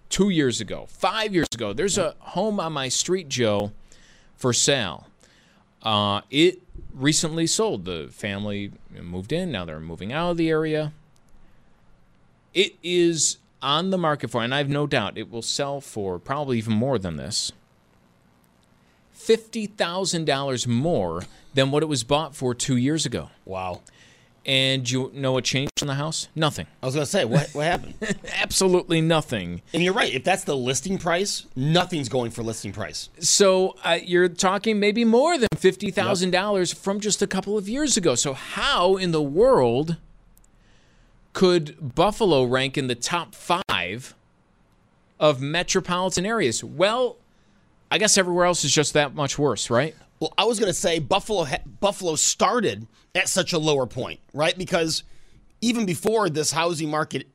[0.08, 1.72] two years ago, five years ago.
[1.72, 3.72] There's a home on my street, Joe,
[4.36, 5.06] for sale.
[5.82, 6.60] Uh, it
[6.94, 7.84] recently sold.
[7.84, 9.52] The family moved in.
[9.52, 10.92] Now they're moving out of the area.
[12.54, 16.18] It is on the market for, and I have no doubt it will sell for
[16.18, 17.52] probably even more than this.
[19.16, 23.30] $50,000 more than what it was bought for two years ago.
[23.44, 23.82] Wow.
[24.46, 26.28] And you know what changed in the house?
[26.34, 26.66] Nothing.
[26.82, 27.94] I was going to say, what, what happened?
[28.40, 29.60] Absolutely nothing.
[29.74, 30.14] and you're right.
[30.14, 33.10] If that's the listing price, nothing's going for listing price.
[33.18, 38.14] So uh, you're talking maybe more than $50,000 from just a couple of years ago.
[38.14, 39.96] So, how in the world
[41.32, 44.14] could Buffalo rank in the top five
[45.20, 46.62] of metropolitan areas?
[46.62, 47.16] Well,
[47.90, 49.94] I guess everywhere else is just that much worse, right?
[50.20, 51.46] Well, I was going to say Buffalo
[51.80, 54.56] Buffalo started at such a lower point, right?
[54.56, 55.04] Because
[55.60, 57.26] even before this housing market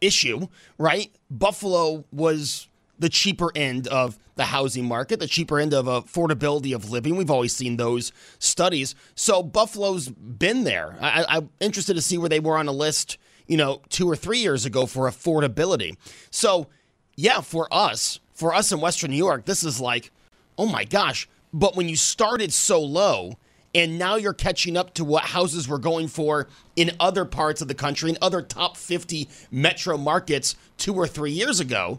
[0.00, 1.10] issue, right?
[1.30, 6.90] Buffalo was the cheaper end of the housing market, the cheaper end of affordability of
[6.90, 7.16] living.
[7.16, 8.94] We've always seen those studies.
[9.14, 10.96] So Buffalo's been there.
[11.00, 14.14] I, I'm interested to see where they were on a list, you know, two or
[14.14, 15.96] three years ago for affordability.
[16.30, 16.68] So,
[17.16, 20.12] yeah, for us, for us in Western New York, this is like,
[20.58, 21.28] oh my gosh.
[21.52, 23.38] But when you started so low,
[23.74, 27.68] and now you're catching up to what houses were going for in other parts of
[27.68, 31.98] the country, in other top 50 metro markets two or three years ago.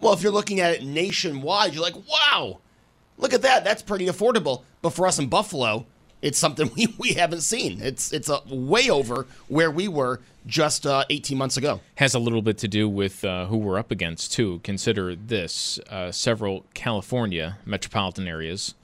[0.00, 2.58] Well, if you're looking at it nationwide, you're like, wow,
[3.18, 3.64] look at that.
[3.64, 4.62] That's pretty affordable.
[4.82, 5.86] But for us in Buffalo,
[6.22, 7.80] it's something we, we haven't seen.
[7.80, 11.80] It's it's a way over where we were just uh, 18 months ago.
[11.96, 14.60] Has a little bit to do with uh, who we're up against, too.
[14.62, 18.74] Consider this uh, several California metropolitan areas,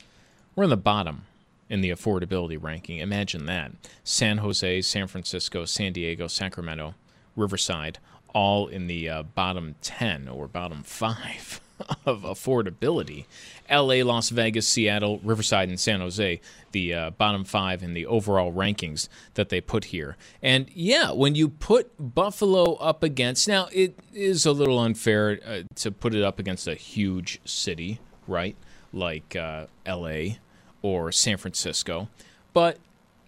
[0.57, 1.25] we're in the bottom
[1.68, 2.98] in the affordability ranking.
[2.98, 3.72] Imagine that.
[4.05, 6.94] San Jose, San Francisco, San Diego, Sacramento,
[7.35, 7.98] Riverside,
[8.33, 11.61] all in the uh, bottom 10 or bottom 5
[12.07, 13.27] of affordability.
[13.71, 16.40] LA, Las Vegas, Seattle, Riverside, and San Jose,
[16.73, 20.16] the uh, bottom five in the overall rankings that they put here.
[20.42, 25.62] And yeah, when you put Buffalo up against, now it is a little unfair uh,
[25.77, 28.57] to put it up against a huge city, right?
[28.92, 30.37] Like uh, LA
[30.83, 32.09] or San Francisco.
[32.53, 32.79] But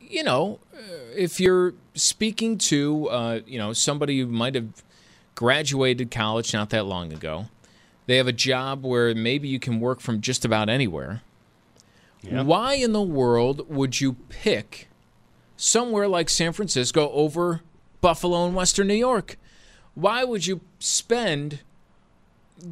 [0.00, 0.78] you know, uh,
[1.16, 4.84] if you're speaking to uh, you know somebody who might have
[5.34, 7.46] graduated college not that long ago,
[8.06, 11.22] they have a job where maybe you can work from just about anywhere.
[12.22, 12.46] Yep.
[12.46, 14.88] Why in the world would you pick
[15.56, 17.60] somewhere like San Francisco over
[18.00, 19.36] Buffalo and Western New York?
[19.94, 21.60] Why would you spend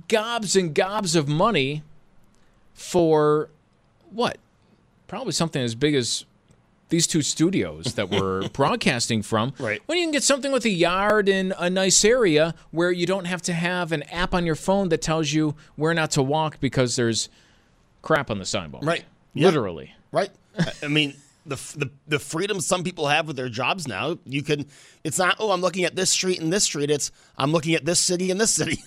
[0.09, 1.83] gobs and gobs of money
[2.75, 3.49] for
[4.11, 4.39] what?
[5.07, 6.25] Probably something as big as
[6.93, 9.55] these two studios that we're broadcasting from.
[9.59, 9.81] Right.
[9.87, 13.25] When you can get something with a yard in a nice area where you don't
[13.25, 16.61] have to have an app on your phone that tells you where not to walk
[16.61, 17.31] because there's
[18.03, 18.85] crap on the sidewalk.
[18.85, 19.05] Right.
[19.35, 19.95] Literally.
[20.13, 20.29] Right.
[20.83, 21.15] I mean,
[21.47, 24.19] the, the the freedom some people have with their jobs now.
[24.27, 24.67] You can.
[25.03, 25.37] It's not.
[25.41, 26.91] Oh, I'm looking at this street and this street.
[26.91, 28.83] It's I'm looking at this city and this city.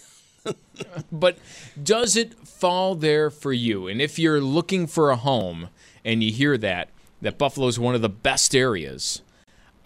[1.12, 1.39] but
[1.82, 3.88] does it fall there for you?
[3.88, 5.70] And if you're looking for a home
[6.06, 6.89] and you hear that,
[7.21, 9.21] that Buffalo is one of the best areas.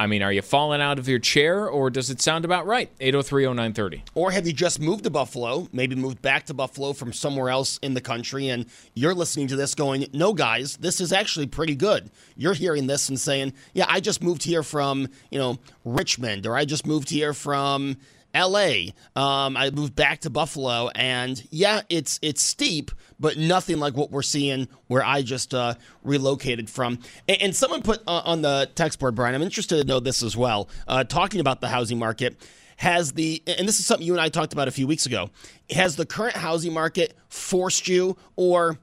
[0.01, 2.89] I mean, are you falling out of your chair or does it sound about right?
[2.99, 4.03] 8030930.
[4.15, 7.79] Or have you just moved to Buffalo, maybe moved back to Buffalo from somewhere else
[7.79, 11.75] in the country, and you're listening to this going, no, guys, this is actually pretty
[11.75, 12.09] good.
[12.37, 16.55] You're hearing this and saying, yeah, I just moved here from, you know, Richmond, or
[16.55, 17.97] I just moved here from
[18.33, 18.93] L.A.
[19.15, 24.11] Um, I moved back to Buffalo, and yeah, it's it's steep, but nothing like what
[24.11, 26.99] we're seeing where I just uh, relocated from.
[27.27, 29.35] And, and someone put uh, on the text board, Brian.
[29.35, 30.69] I'm interested to know this as well.
[30.87, 32.37] Uh, talking about the housing market,
[32.79, 35.29] has the and this is something you and I talked about a few weeks ago.
[35.69, 38.77] Has the current housing market forced you or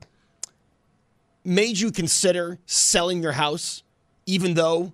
[1.44, 3.82] made you consider selling your house,
[4.26, 4.92] even though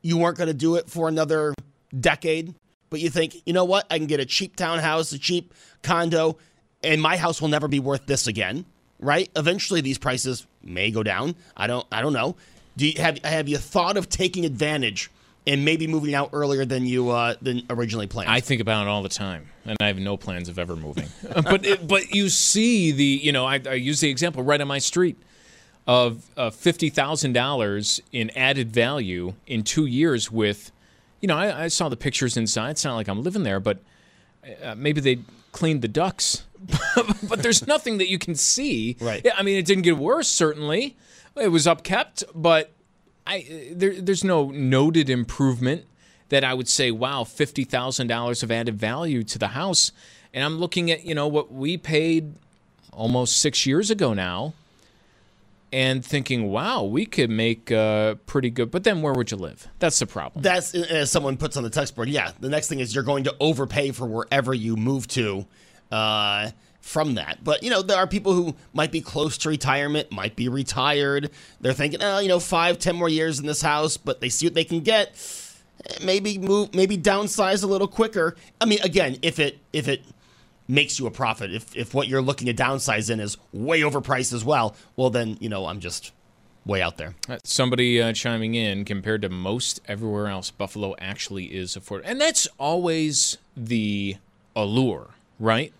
[0.00, 1.54] you weren't going to do it for another
[1.98, 2.54] decade?
[2.92, 3.86] But you think, you know what?
[3.90, 6.36] I can get a cheap townhouse, a cheap condo,
[6.84, 8.66] and my house will never be worth this again,
[9.00, 9.30] right?
[9.34, 11.34] Eventually, these prices may go down.
[11.56, 12.36] I don't, I don't know.
[12.76, 15.10] Do you have have you thought of taking advantage
[15.46, 18.30] and maybe moving out earlier than you uh, than originally planned?
[18.30, 21.08] I think about it all the time, and I have no plans of ever moving.
[21.42, 24.68] but it, but you see the you know I, I use the example right on
[24.68, 25.16] my street
[25.86, 30.72] of uh, fifty thousand dollars in added value in two years with
[31.22, 32.72] you know, I, I, saw the pictures inside.
[32.72, 33.78] It's not like I'm living there, but
[34.62, 35.20] uh, maybe they
[35.52, 36.44] cleaned the ducts.
[37.28, 38.96] but there's nothing that you can see.
[39.00, 39.22] Right.
[39.24, 40.28] Yeah, I mean, it didn't get worse.
[40.28, 40.96] Certainly,
[41.36, 42.72] it was upkept, but
[43.26, 45.84] I there, there's no noted improvement
[46.28, 49.92] that I would say, wow, fifty thousand dollars of added value to the house.
[50.34, 52.34] And I'm looking at you know what we paid
[52.92, 54.54] almost six years ago now
[55.72, 58.70] and thinking, wow, we could make uh, pretty good.
[58.70, 59.68] But then where would you live?
[59.78, 60.42] That's the problem.
[60.42, 62.08] That's as someone puts on the text board.
[62.08, 65.46] Yeah, the next thing is you're going to overpay for wherever you move to
[65.90, 67.42] uh, from that.
[67.42, 71.30] But, you know, there are people who might be close to retirement, might be retired.
[71.60, 74.46] They're thinking, oh, you know, five, ten more years in this house, but they see
[74.46, 75.16] what they can get.
[76.04, 78.36] Maybe move, maybe downsize a little quicker.
[78.60, 80.02] I mean, again, if it, if it,
[80.68, 81.52] makes you a profit.
[81.52, 85.36] If if what you're looking to downsize in is way overpriced as well, well then
[85.40, 86.12] you know I'm just
[86.64, 87.14] way out there.
[87.28, 92.20] Uh, somebody uh, chiming in compared to most everywhere else, Buffalo actually is affordable, and
[92.20, 94.16] that's always the
[94.54, 95.72] allure, right?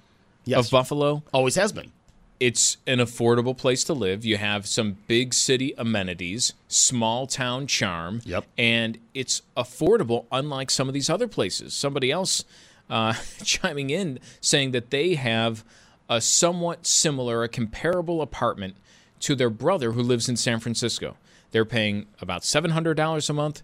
[0.45, 0.67] Yes.
[0.67, 1.93] Of Buffalo, always has been.
[2.41, 4.25] it's an affordable place to live.
[4.25, 8.21] You have some big city amenities, small town charm.
[8.25, 8.47] Yep.
[8.59, 11.73] And it's affordable, unlike some of these other places.
[11.73, 12.45] Somebody else
[12.91, 13.15] uh,
[13.45, 15.65] chiming in saying that they have
[16.09, 18.77] a somewhat similar, a comparable apartment
[19.21, 21.17] to their brother who lives in San Francisco.
[21.53, 23.63] They're paying about $700 a month,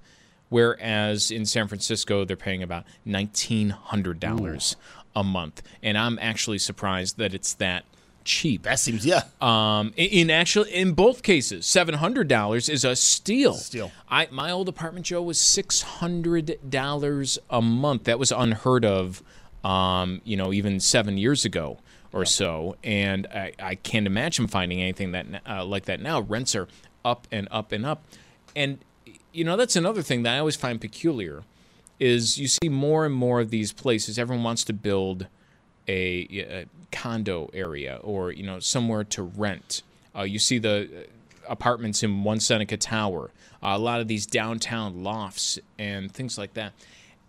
[0.48, 4.76] whereas in San Francisco, they're paying about $1,900
[5.16, 5.62] a month.
[5.82, 7.84] And I'm actually surprised that it's that
[8.28, 8.62] cheap.
[8.62, 9.22] That seems yeah.
[9.40, 13.54] Um, in, in actually in both cases, seven hundred dollars is a steal.
[13.54, 13.90] Steal.
[14.08, 18.04] I my old apartment, Joe, was six hundred dollars a month.
[18.04, 19.22] That was unheard of.
[19.64, 21.78] Um, you know, even seven years ago
[22.12, 26.20] or so, and I, I can't imagine finding anything that uh, like that now.
[26.20, 26.68] Rents are
[27.04, 28.04] up and up and up,
[28.54, 28.78] and
[29.32, 31.42] you know that's another thing that I always find peculiar
[31.98, 34.16] is you see more and more of these places.
[34.16, 35.26] Everyone wants to build
[35.88, 39.82] a, a condo area or you know somewhere to rent.
[40.16, 41.06] Uh, you see the
[41.48, 43.30] apartments in One Seneca Tower,
[43.62, 46.72] uh, a lot of these downtown lofts and things like that.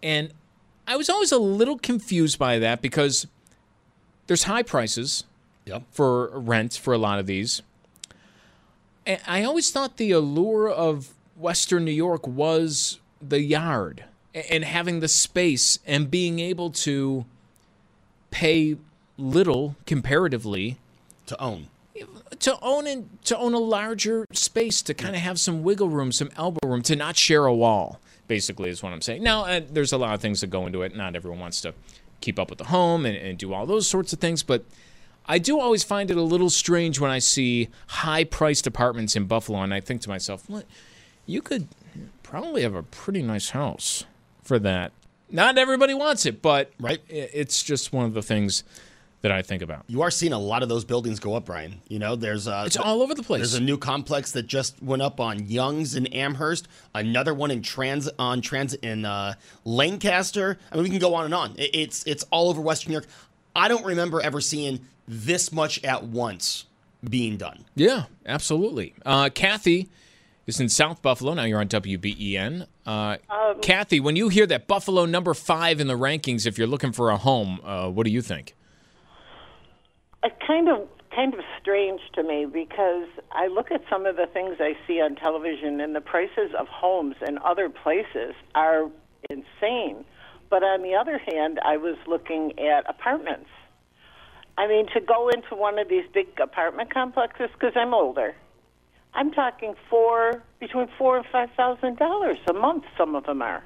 [0.04, 0.32] And
[0.88, 3.28] I was always a little confused by that because
[4.28, 5.24] there's high prices
[5.66, 5.84] Yep.
[5.92, 7.62] for rent for a lot of these.
[9.06, 15.00] And I always thought the allure of Western New York was the yard and having
[15.00, 17.26] the space and being able to
[18.32, 18.78] pay
[19.18, 20.78] little comparatively
[21.26, 21.68] to own.
[22.40, 26.12] To own and to own a larger space to kind of have some wiggle room,
[26.12, 28.00] some elbow room, to not share a wall.
[28.28, 29.24] Basically, is what I'm saying.
[29.24, 30.96] Now, uh, there's a lot of things that go into it.
[30.96, 31.74] Not everyone wants to
[32.22, 34.64] keep up with the home and, and do all those sorts of things, but
[35.26, 39.62] I do always find it a little strange when I see high-priced apartments in Buffalo,
[39.62, 40.66] and I think to myself, "What?
[41.26, 41.68] You could
[42.24, 44.06] probably have a pretty nice house
[44.44, 44.92] for that."
[45.32, 48.64] Not everybody wants it, but right, it's just one of the things
[49.22, 49.84] that I think about.
[49.88, 51.82] You are seeing a lot of those buildings go up, Brian.
[51.90, 53.40] You know, there's uh, It's all over the place.
[53.40, 56.68] There's a new complex that just went up on Young's in Amherst.
[56.96, 59.34] Another one in Trans on Transit in uh,
[59.66, 60.58] Lancaster.
[60.72, 61.56] I mean, we can go on and on.
[61.58, 63.08] It's it's all over Western New York.
[63.56, 66.66] I don't remember ever seeing this much at once
[67.08, 67.66] being done.
[67.76, 68.94] Yeah, absolutely.
[69.06, 69.90] Uh, Kathy
[70.50, 71.34] is in South Buffalo.
[71.34, 72.68] Now you're on WBEN.
[72.86, 73.18] Uh,
[73.62, 77.12] Kathy, when you hear that Buffalo number five in the rankings, if you're looking for
[77.12, 78.56] a home, uh, what do you think?
[80.24, 84.28] It's kind of kind of strange to me because I look at some of the
[84.28, 88.90] things I see on television and the prices of homes in other places are
[89.30, 90.06] insane.
[90.50, 93.50] But on the other hand, I was looking at apartments.
[94.58, 98.36] I mean, to go into one of these big apartment complexes because I'm older,
[99.14, 102.84] I'm talking four between four and five thousand dollars a month.
[102.98, 103.64] Some of them are.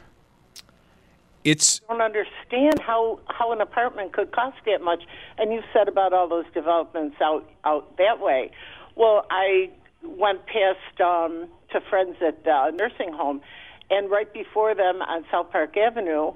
[1.44, 5.04] It's I don't understand how how an apartment could cost that much.
[5.38, 8.52] And you said about all those developments out out that way.
[8.96, 9.70] Well, I
[10.04, 13.42] went past um, to friends at uh, a nursing home,
[13.90, 16.32] and right before them on South Park Avenue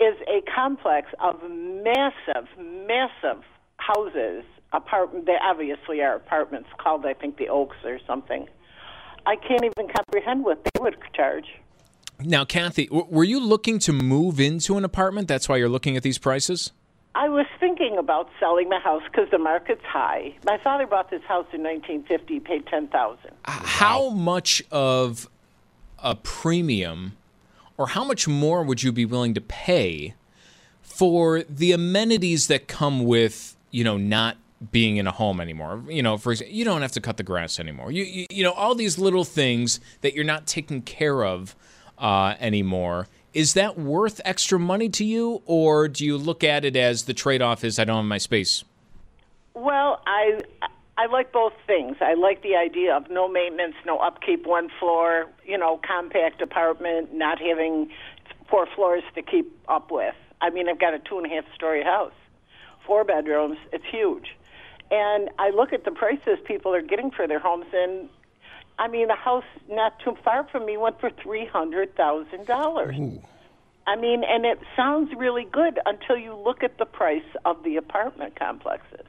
[0.00, 3.42] is a complex of massive, massive
[3.76, 4.44] houses.
[4.72, 5.26] Apartment.
[5.26, 8.48] They obviously are apartments called, I think, the Oaks or something.
[9.26, 11.46] I can't even comprehend what they would charge.
[12.20, 15.28] Now, Kathy, w- were you looking to move into an apartment?
[15.28, 16.72] That's why you're looking at these prices?
[17.14, 20.34] I was thinking about selling my house because the market's high.
[20.44, 23.32] My father bought this house in 1950, paid ten thousand.
[23.44, 25.28] How much of
[25.98, 27.16] a premium
[27.76, 30.14] or how much more would you be willing to pay
[30.80, 34.36] for the amenities that come with, you know, not
[34.70, 35.82] being in a home anymore?
[35.88, 37.90] You know, for example, you don't have to cut the grass anymore.
[37.90, 41.56] You, you, you know, all these little things that you're not taking care of
[41.98, 43.08] uh, anymore.
[43.34, 47.14] Is that worth extra money to you, or do you look at it as the
[47.14, 48.64] trade off is I don't have my space?
[49.54, 50.40] Well, I
[50.98, 51.96] I like both things.
[52.00, 57.14] I like the idea of no maintenance, no upkeep, one floor, you know, compact apartment,
[57.14, 57.90] not having
[58.50, 60.14] four floors to keep up with.
[60.42, 62.12] I mean, I've got a two and a half story house,
[62.86, 63.56] four bedrooms.
[63.72, 64.36] It's huge,
[64.92, 68.08] and I look at the prices people are getting for their homes, and
[68.78, 72.96] I mean, a house not too far from me went for three hundred thousand dollars.
[73.86, 77.76] I mean, and it sounds really good until you look at the price of the
[77.76, 79.06] apartment complexes.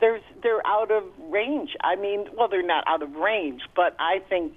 [0.00, 1.76] There's they're out of range.
[1.82, 4.52] I mean, well, they're not out of range, but I think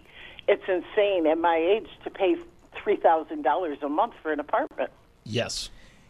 [0.47, 2.35] it's insane at my age to pay
[2.83, 4.91] three thousand dollars a month for an apartment.
[5.23, 5.69] Yes.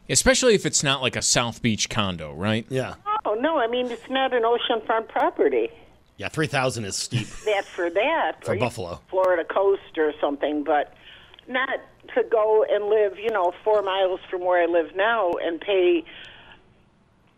[0.10, 2.66] Especially if it's not like a South Beach condo, right?
[2.68, 2.96] Yeah.
[3.26, 5.70] Oh no, I mean it's not an oceanfront property.
[6.18, 7.28] Yeah, three thousand is steep.
[7.46, 9.00] That for that For Buffalo.
[9.10, 10.94] Florida coast or something, but
[11.48, 11.80] not
[12.16, 16.04] to go and live, you know, four miles from where I live now and pay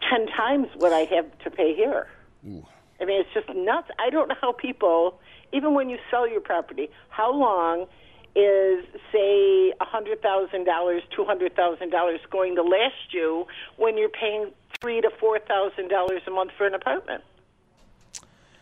[0.10, 2.08] ten times what I have to pay here.
[2.46, 3.90] I mean, it's just nuts.
[4.00, 5.20] I don't know how people,
[5.52, 7.88] even when you sell your property, how long
[8.36, 13.98] is say a hundred thousand dollars, two hundred thousand dollars going to last you when
[13.98, 14.52] you're paying
[14.86, 17.24] three to four thousand dollars a month for an apartment?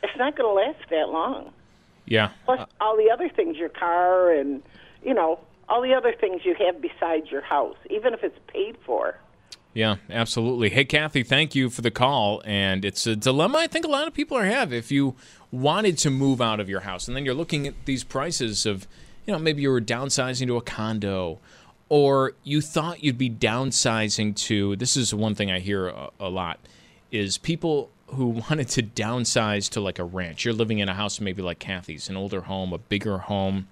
[0.02, 1.52] It's not going to last that long.
[2.06, 2.32] Yeah.
[2.46, 4.64] Plus all the other things, your car and
[5.04, 8.78] you know all the other things you have besides your house, even if it's paid
[8.86, 9.20] for.
[9.74, 10.70] Yeah, absolutely.
[10.70, 12.42] Hey, Kathy, thank you for the call.
[12.46, 14.72] And it's a dilemma I think a lot of people are have.
[14.72, 15.16] If you
[15.52, 18.88] wanted to move out of your house and then you're looking at these prices of,
[19.26, 21.40] you know, maybe you were downsizing to a condo
[21.94, 26.28] or you thought you'd be downsizing to, this is one thing I hear a, a
[26.28, 26.60] lot,
[27.12, 30.44] is people who wanted to downsize to like a ranch.
[30.44, 33.68] You're living in a house maybe like Kathy's, an older home, a bigger home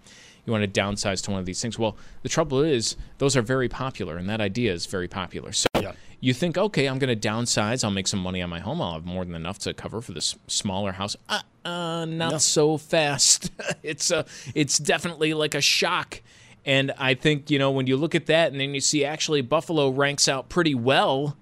[0.45, 1.79] you want to downsize to one of these things.
[1.79, 5.51] Well, the trouble is those are very popular, and that idea is very popular.
[5.51, 5.93] So Yeah.
[6.19, 7.83] you think, okay, I'm going to downsize.
[7.83, 8.81] I'll make some money on my home.
[8.81, 11.15] I'll have more than enough to cover for this smaller house.
[11.29, 13.51] Uh, uh not so fast.
[13.83, 16.21] it's a, it's definitely like a shock.
[16.65, 19.41] And I think you know when you look at that, and then you see actually
[19.41, 21.37] Buffalo ranks out pretty well.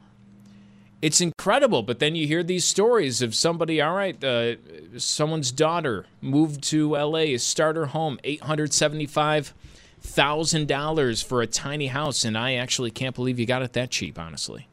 [1.01, 3.81] It's incredible, but then you hear these stories of somebody.
[3.81, 4.55] All right, uh,
[4.97, 7.33] someone's daughter moved to L.A.
[7.33, 9.53] Is starter home, eight hundred seventy-five
[10.01, 13.91] thousand dollars for a tiny house, and I actually can't believe you got it that
[13.91, 14.17] cheap.
[14.17, 14.67] Honestly,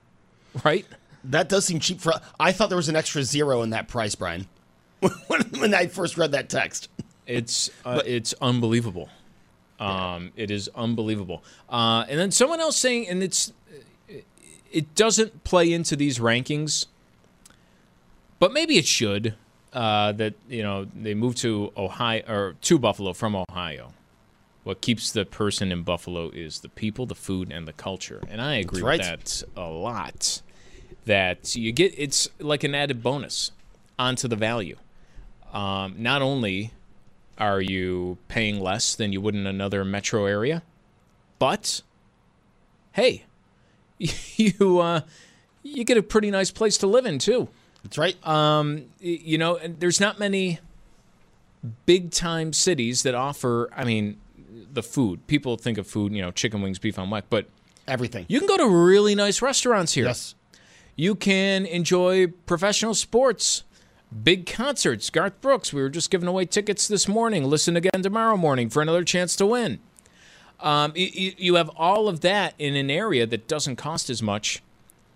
[0.65, 0.87] right?
[1.25, 2.13] That does seem cheap for.
[2.39, 4.47] I thought there was an extra zero in that price, Brian.
[5.27, 6.89] when, I first read that text,
[7.27, 9.09] It's uh, it's unbelievable.
[9.79, 11.43] Um, it is unbelievable.
[11.69, 13.53] Uh, and then someone else saying, and it's
[14.73, 16.87] it doesn't play into these rankings,
[18.39, 19.35] but maybe it should.
[19.73, 23.93] Uh, that you know they moved to Ohio or to Buffalo from Ohio.
[24.65, 28.21] What keeps the person in Buffalo is the people, the food, and the culture.
[28.29, 28.99] And I agree right.
[28.99, 30.43] with that a lot.
[31.05, 33.53] That you get, it's like an added bonus
[33.97, 34.77] onto the value.
[35.53, 36.73] Um, not only
[37.39, 40.63] are you paying less than you would in another metro area,
[41.39, 41.83] but
[42.93, 43.25] hey,
[43.99, 45.01] you uh,
[45.63, 47.49] you get a pretty nice place to live in too.
[47.83, 48.27] That's right.
[48.27, 50.59] Um, you know, and there's not many
[51.85, 53.69] big time cities that offer.
[53.75, 54.19] I mean,
[54.73, 55.27] the food.
[55.27, 57.47] People think of food, you know, chicken wings, beef on weck, but
[57.87, 58.27] everything.
[58.29, 60.07] You can go to really nice restaurants here.
[60.07, 60.35] Yes.
[60.97, 63.65] You can enjoy professional sports,
[64.23, 65.11] big concerts.
[65.11, 67.45] Garth Brooks, we were just giving away tickets this morning.
[67.45, 69.81] Listen again tomorrow morning for another chance to win.
[70.61, 74.63] Um, you, you have all of that in an area that doesn't cost as much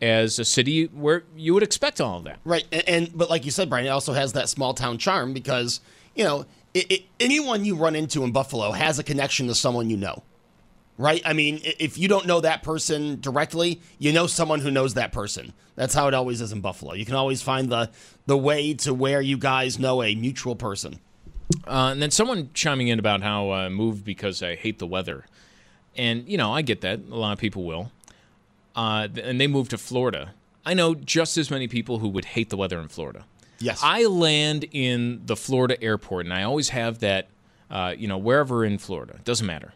[0.01, 2.39] as a city where you would expect all of that.
[2.45, 5.33] Right, and, and but like you said, Brian, it also has that small town charm
[5.33, 5.81] because
[6.15, 9.91] you know it, it, anyone you run into in Buffalo has a connection to someone
[9.91, 10.23] you know.
[10.99, 11.23] Right?
[11.25, 15.13] I mean, if you don't know that person directly, you know someone who knows that
[15.13, 15.55] person.
[15.75, 16.93] That's how it always is in Buffalo.
[16.93, 17.89] You can always find the
[18.31, 21.01] the way to where you guys know a mutual person.
[21.67, 25.27] Uh, and then someone chiming in about how I moved because I hate the weather.
[25.97, 27.01] And, you know, I get that.
[27.11, 27.91] A lot of people will.
[28.77, 30.33] Uh, and they moved to Florida.
[30.65, 33.25] I know just as many people who would hate the weather in Florida.
[33.59, 33.81] Yes.
[33.83, 37.27] I land in the Florida airport, and I always have that,
[37.69, 39.15] uh, you know, wherever in Florida.
[39.15, 39.73] It doesn't matter.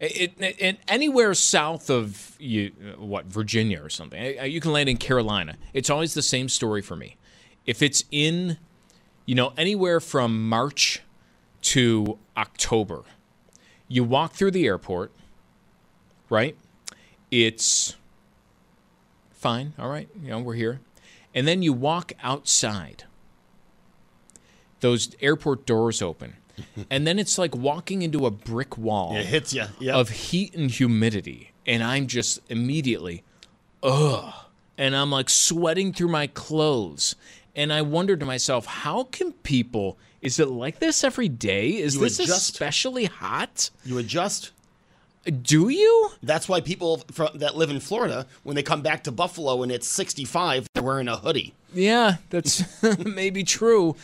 [0.00, 4.88] It, it, it, anywhere south of you, uh, what Virginia or something, you can land
[4.88, 5.58] in Carolina.
[5.74, 7.16] It's always the same story for me.
[7.66, 8.58] If it's in,
[9.26, 11.02] you know, anywhere from March
[11.62, 13.02] to October,
[13.88, 15.12] you walk through the airport,
[16.28, 16.56] right?
[17.30, 17.96] It's
[19.30, 20.80] fine, all right, you know, we're here,
[21.34, 23.04] and then you walk outside.
[24.80, 26.34] Those airport doors open.
[26.90, 29.94] And then it's like walking into a brick wall It hits ya, yep.
[29.94, 31.52] of heat and humidity.
[31.66, 33.24] And I'm just immediately,
[33.82, 34.34] ugh.
[34.76, 37.16] And I'm like sweating through my clothes.
[37.54, 41.76] And I wonder to myself, how can people, is it like this every day?
[41.76, 42.52] Is You this adjust.
[42.52, 43.70] especially hot?
[43.84, 44.52] You adjust.
[45.42, 46.10] Do you?
[46.22, 49.70] That's why people from, that live in Florida, when they come back to Buffalo and
[49.70, 51.54] it's 65, they're wearing a hoodie.
[51.72, 52.64] Yeah, that's
[52.98, 53.94] maybe true,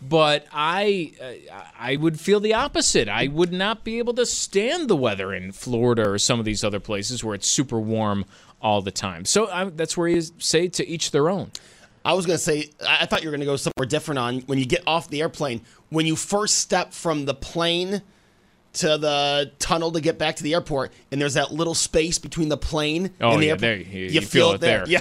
[0.00, 3.08] but I uh, I would feel the opposite.
[3.08, 6.64] I would not be able to stand the weather in Florida or some of these
[6.64, 8.24] other places where it's super warm
[8.62, 9.24] all the time.
[9.24, 11.52] So I, that's where you say to each their own.
[12.04, 14.18] I was going to say, I I thought you were going to go somewhere different
[14.18, 15.62] on when you get off the airplane.
[15.90, 18.02] When you first step from the plane
[18.74, 22.48] to the tunnel to get back to the airport, and there's that little space between
[22.48, 23.60] the plane Oh and the yeah, airport.
[23.60, 24.84] there you, you feel, it there.
[24.88, 25.00] Yeah.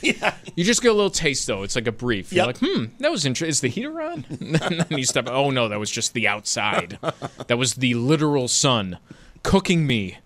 [0.00, 0.34] yeah.
[0.56, 1.62] You just get a little taste though.
[1.62, 2.32] It's like a brief.
[2.32, 3.50] You're like, hmm, that was interesting.
[3.50, 4.24] Is the heater on?
[4.40, 5.28] and then you step.
[5.30, 6.98] Oh no, that was just the outside.
[7.46, 8.98] that was the literal sun
[9.42, 10.18] cooking me.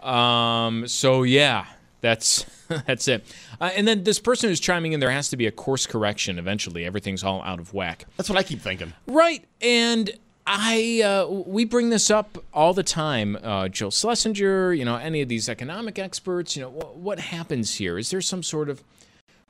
[0.00, 0.88] Um.
[0.88, 1.66] So yeah,
[2.00, 2.44] That's
[2.86, 3.24] that's it.
[3.60, 6.38] Uh, and then this person who's chiming in, there has to be a course correction
[6.38, 6.84] eventually.
[6.84, 8.06] Everything's all out of whack.
[8.16, 8.92] That's what I keep thinking.
[9.06, 9.44] Right.
[9.60, 10.10] And
[10.46, 13.36] I uh, we bring this up all the time.
[13.42, 17.76] Uh, Joe Schlesinger, you know, any of these economic experts, you know, wh- what happens
[17.76, 17.98] here?
[17.98, 18.82] Is there some sort of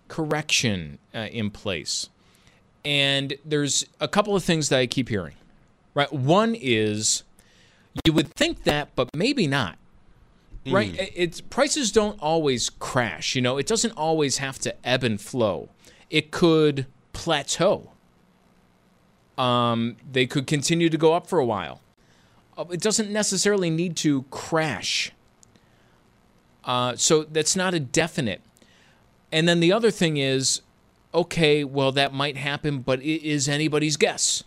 [0.08, 2.10] correction uh, in place?
[2.84, 5.34] And there's a couple of things that I keep hearing.
[5.94, 6.12] Right.
[6.12, 7.22] One is
[8.04, 9.78] you would think that, but maybe not.
[10.66, 10.94] Right?
[10.98, 13.34] It- It's prices don't always crash.
[13.34, 15.68] You know, it doesn't always have to ebb and flow.
[16.10, 17.90] It could plateau.
[19.38, 21.80] Um, they could continue to go up for a while.
[22.56, 25.10] Uh, It doesn't necessarily need to crash.
[26.64, 28.40] Uh, so that's not a definite.
[29.32, 30.60] And then the other thing is,
[31.14, 34.44] okay, well, that might happen, but it is anybody's guess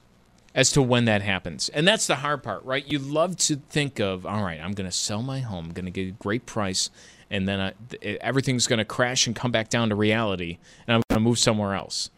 [0.56, 1.70] as to when that happens.
[1.70, 2.84] And that's the hard part, right?
[2.88, 5.92] You love to think of, all right, I'm going to sell my home, going to
[5.92, 6.90] get a great price,
[7.30, 10.96] and then I, th- everything's going to crash and come back down to reality, and
[10.96, 12.10] I'm going to move somewhere else.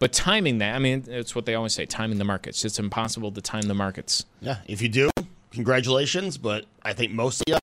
[0.00, 2.64] But timing that, I mean, it's what they always say timing the markets.
[2.64, 4.24] It's impossible to time the markets.
[4.40, 5.10] Yeah, if you do,
[5.50, 6.38] congratulations.
[6.38, 7.58] But I think most of you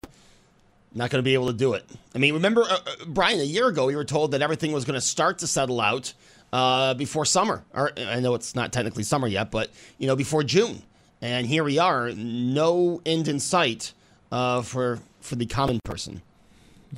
[0.94, 1.86] not going to be able to do it.
[2.14, 4.86] I mean, remember, uh, uh, Brian, a year ago, we were told that everything was
[4.86, 6.14] going to start to settle out
[6.56, 7.64] uh, before summer.
[7.74, 10.82] Or I know it's not technically summer yet, but you know, before June.
[11.22, 13.94] And here we are, no end in sight
[14.32, 16.22] uh, for for the common person.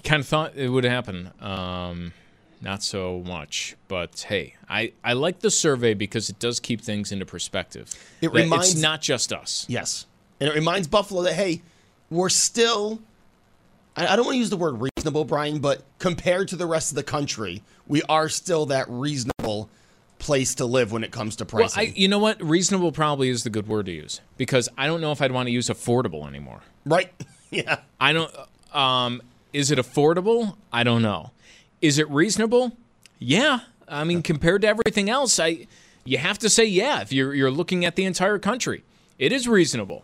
[0.04, 1.32] Kind of thought it would happen.
[1.40, 2.14] Um,
[2.62, 7.12] not so much, but hey, I, I like the survey because it does keep things
[7.12, 7.86] into perspective.
[8.22, 9.66] It reminds- it's not just us.
[9.70, 10.06] Yes.
[10.40, 11.62] And it reminds Buffalo that, hey,
[12.10, 13.00] we're still,
[13.98, 16.92] I, I don't want to use the word reasonable, Brian, but compared to the rest
[16.92, 19.70] of the country, we are still that reasonable
[20.20, 21.70] place to live when it comes to Well.
[21.76, 22.42] I, you know what?
[22.42, 25.48] Reasonable probably is the good word to use because I don't know if I'd want
[25.48, 26.62] to use affordable anymore.
[26.86, 27.12] right?
[27.52, 27.80] yeah.
[28.00, 28.34] I don't.
[28.74, 29.22] Um,
[29.54, 30.56] is it affordable?
[30.72, 31.32] I don't know.
[31.82, 32.76] Is it reasonable?
[33.20, 33.62] Yeah.
[33.88, 35.68] I mean, compared to everything else, I
[36.04, 37.02] you have to say yeah.
[37.02, 38.84] If you're you're looking at the entire country,
[39.18, 40.04] it is reasonable.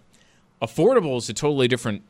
[0.62, 2.04] Affordable is a totally different.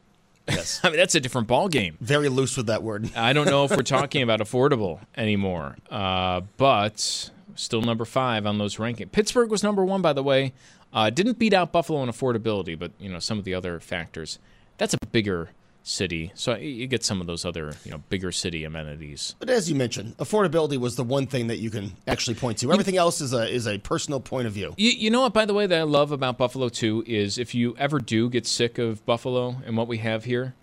[0.50, 0.82] Yes.
[0.84, 1.98] I mean, that's a different ball game.
[2.02, 3.10] Very loose with that word.
[3.16, 8.58] I don't know if we're talking about affordable anymore, uh, but still number five on
[8.58, 9.12] those rankings.
[9.12, 10.54] Pittsburgh was number one, by the way.
[10.92, 14.38] Uh, didn't beat out Buffalo in affordability, but you know some of the other factors.
[14.78, 15.50] That's a bigger
[15.84, 19.36] city, so you get some of those other you know bigger city amenities.
[19.40, 22.72] But as you mentioned, affordability was the one thing that you can actually point to.
[22.72, 24.74] Everything else is a is a personal point of view.
[24.78, 27.54] You, you know what, by the way, that I love about Buffalo too is if
[27.54, 30.56] you ever do get sick of Buffalo and what we have here,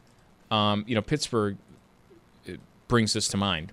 [0.50, 1.56] um, you know, Pittsburgh
[2.46, 3.72] it brings this to mind.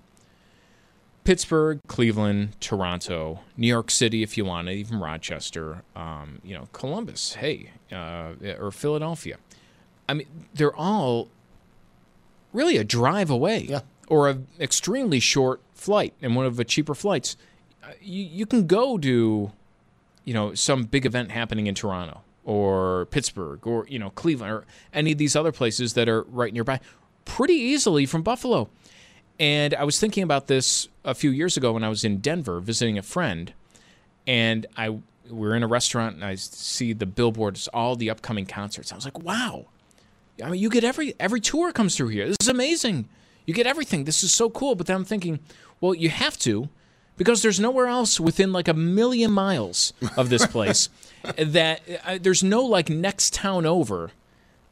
[1.24, 6.68] Pittsburgh, Cleveland, Toronto, New York City, if you want it, even Rochester, um, you know,
[6.72, 9.36] Columbus, hey, uh, or Philadelphia.
[10.08, 11.28] I mean, they're all
[12.52, 13.80] really a drive away Yeah.
[14.08, 17.36] or an extremely short flight and one of the cheaper flights.
[17.84, 19.52] Uh, You, you can go to,
[20.24, 24.64] you know, some big event happening in Toronto or Pittsburgh or, you know, Cleveland or
[24.92, 26.80] any of these other places that are right nearby
[27.24, 28.68] pretty easily from Buffalo.
[29.38, 32.58] And I was thinking about this a few years ago when I was in Denver
[32.58, 33.52] visiting a friend,
[34.26, 35.00] and I we
[35.46, 38.90] were in a restaurant and I see the billboards, all the upcoming concerts.
[38.90, 39.66] I was like, wow.
[40.42, 42.26] I mean, you get every every tour comes through here.
[42.26, 43.08] This is amazing.
[43.46, 44.04] You get everything.
[44.04, 44.74] This is so cool.
[44.74, 45.40] But then I'm thinking,
[45.80, 46.68] well, you have to,
[47.16, 50.88] because there's nowhere else within like a million miles of this place
[51.36, 54.10] that uh, there's no like next town over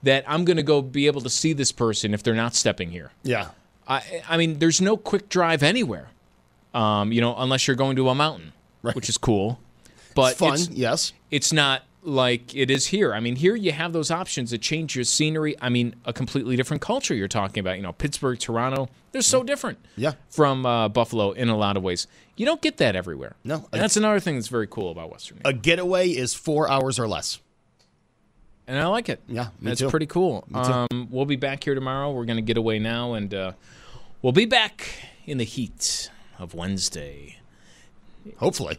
[0.02, 2.90] that I'm going to go be able to see this person if they're not stepping
[2.90, 3.12] here.
[3.22, 3.48] Yeah.
[3.88, 6.08] I, I mean, there's no quick drive anywhere,
[6.74, 8.52] um, you know, unless you're going to a mountain,
[8.82, 9.58] which is cool.
[10.14, 11.12] But It's fun, yes.
[11.30, 13.12] It's not like it is here.
[13.12, 15.56] I mean, here you have those options that change your scenery.
[15.60, 17.76] I mean, a completely different culture you're talking about.
[17.76, 20.12] You know, Pittsburgh, Toronto, they're so different Yeah.
[20.30, 22.06] from uh, Buffalo in a lot of ways.
[22.36, 23.34] You don't get that everywhere.
[23.44, 23.66] No.
[23.72, 26.98] And that's another thing that's very cool about Western New A getaway is four hours
[26.98, 27.40] or less.
[28.68, 29.20] And I like it.
[29.28, 29.90] Yeah, me That's too.
[29.90, 30.44] pretty cool.
[30.48, 30.72] Me too.
[30.72, 32.10] Um, we'll be back here tomorrow.
[32.12, 33.52] We're going to get away now, and uh,
[34.22, 34.88] we'll be back
[35.24, 37.38] in the heat of Wednesday.
[38.38, 38.78] Hopefully.